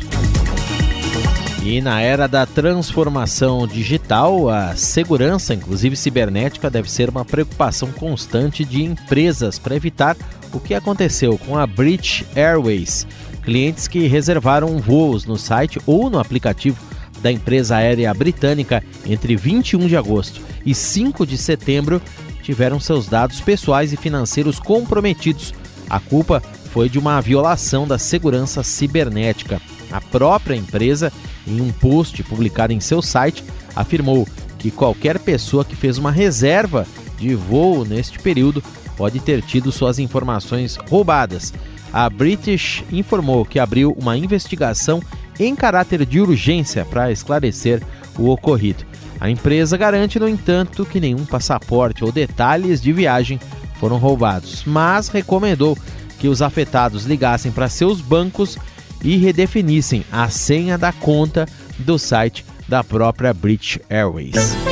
E 1.62 1.82
na 1.82 2.00
era 2.00 2.26
da 2.26 2.46
transformação 2.46 3.66
digital, 3.66 4.48
a 4.48 4.74
segurança, 4.74 5.52
inclusive 5.52 5.94
cibernética, 5.96 6.70
deve 6.70 6.90
ser 6.90 7.10
uma 7.10 7.26
preocupação 7.26 7.92
constante 7.92 8.64
de 8.64 8.82
empresas 8.82 9.58
para 9.58 9.76
evitar 9.76 10.16
o 10.50 10.58
que 10.58 10.72
aconteceu 10.72 11.36
com 11.36 11.58
a 11.58 11.66
British 11.66 12.24
Airways. 12.34 13.06
Clientes 13.42 13.86
que 13.86 14.06
reservaram 14.06 14.78
voos 14.78 15.26
no 15.26 15.36
site 15.36 15.78
ou 15.84 16.08
no 16.08 16.18
aplicativo 16.18 16.91
da 17.22 17.30
empresa 17.30 17.76
aérea 17.76 18.12
britânica 18.12 18.82
entre 19.06 19.36
21 19.36 19.86
de 19.86 19.96
agosto 19.96 20.40
e 20.66 20.74
5 20.74 21.26
de 21.26 21.38
setembro 21.38 22.02
tiveram 22.42 22.80
seus 22.80 23.06
dados 23.06 23.40
pessoais 23.40 23.92
e 23.92 23.96
financeiros 23.96 24.58
comprometidos. 24.58 25.54
A 25.88 26.00
culpa 26.00 26.42
foi 26.72 26.88
de 26.88 26.98
uma 26.98 27.20
violação 27.20 27.86
da 27.86 27.98
segurança 27.98 28.62
cibernética. 28.62 29.60
A 29.90 30.00
própria 30.00 30.56
empresa, 30.56 31.12
em 31.46 31.60
um 31.60 31.70
post 31.70 32.22
publicado 32.24 32.72
em 32.72 32.80
seu 32.80 33.00
site, 33.00 33.44
afirmou 33.76 34.26
que 34.58 34.70
qualquer 34.70 35.18
pessoa 35.18 35.64
que 35.64 35.76
fez 35.76 35.98
uma 35.98 36.10
reserva 36.10 36.86
de 37.18 37.34
voo 37.34 37.84
neste 37.84 38.18
período 38.18 38.62
pode 38.96 39.20
ter 39.20 39.42
tido 39.42 39.70
suas 39.70 39.98
informações 39.98 40.76
roubadas. 40.88 41.52
A 41.92 42.08
British 42.08 42.82
informou 42.90 43.44
que 43.44 43.58
abriu 43.58 43.94
uma 44.00 44.16
investigação 44.16 45.02
em 45.38 45.54
caráter 45.54 46.04
de 46.04 46.20
urgência 46.20 46.84
para 46.84 47.10
esclarecer 47.10 47.82
o 48.18 48.28
ocorrido. 48.30 48.84
A 49.20 49.30
empresa 49.30 49.76
garante, 49.76 50.18
no 50.18 50.28
entanto, 50.28 50.84
que 50.84 51.00
nenhum 51.00 51.24
passaporte 51.24 52.04
ou 52.04 52.10
detalhes 52.10 52.80
de 52.80 52.92
viagem 52.92 53.38
foram 53.78 53.96
roubados, 53.96 54.64
mas 54.66 55.08
recomendou 55.08 55.76
que 56.18 56.28
os 56.28 56.42
afetados 56.42 57.04
ligassem 57.04 57.50
para 57.50 57.68
seus 57.68 58.00
bancos 58.00 58.56
e 59.02 59.16
redefinissem 59.16 60.04
a 60.10 60.28
senha 60.28 60.78
da 60.78 60.92
conta 60.92 61.46
do 61.78 61.98
site 61.98 62.44
da 62.68 62.84
própria 62.84 63.34
British 63.34 63.78
Airways. 63.90 64.71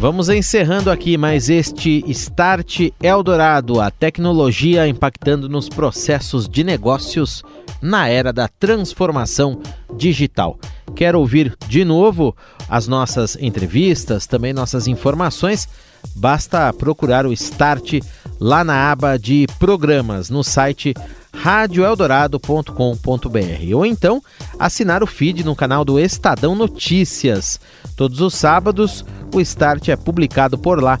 Vamos 0.00 0.30
encerrando 0.30 0.90
aqui 0.90 1.18
mais 1.18 1.50
este 1.50 2.02
Start 2.08 2.90
Eldorado, 3.02 3.82
a 3.82 3.90
tecnologia 3.90 4.88
impactando 4.88 5.46
nos 5.46 5.68
processos 5.68 6.48
de 6.48 6.64
negócios 6.64 7.44
na 7.82 8.08
era 8.08 8.32
da 8.32 8.48
transformação 8.48 9.60
digital. 9.94 10.58
Quer 10.96 11.14
ouvir 11.14 11.54
de 11.68 11.84
novo 11.84 12.34
as 12.66 12.88
nossas 12.88 13.36
entrevistas, 13.38 14.26
também 14.26 14.54
nossas 14.54 14.86
informações? 14.86 15.68
Basta 16.16 16.72
procurar 16.72 17.26
o 17.26 17.32
Start 17.34 18.00
lá 18.40 18.64
na 18.64 18.90
aba 18.90 19.18
de 19.18 19.46
programas 19.58 20.30
no 20.30 20.42
site 20.42 20.94
radioeldorado.com.br 21.42 23.74
ou 23.74 23.86
então 23.86 24.22
assinar 24.58 25.02
o 25.02 25.06
feed 25.06 25.42
no 25.42 25.56
canal 25.56 25.86
do 25.86 25.98
Estadão 25.98 26.54
Notícias. 26.54 27.58
Todos 27.96 28.20
os 28.20 28.34
sábados, 28.34 29.06
o 29.34 29.40
Start 29.40 29.88
é 29.88 29.96
publicado 29.96 30.58
por 30.58 30.82
lá 30.82 31.00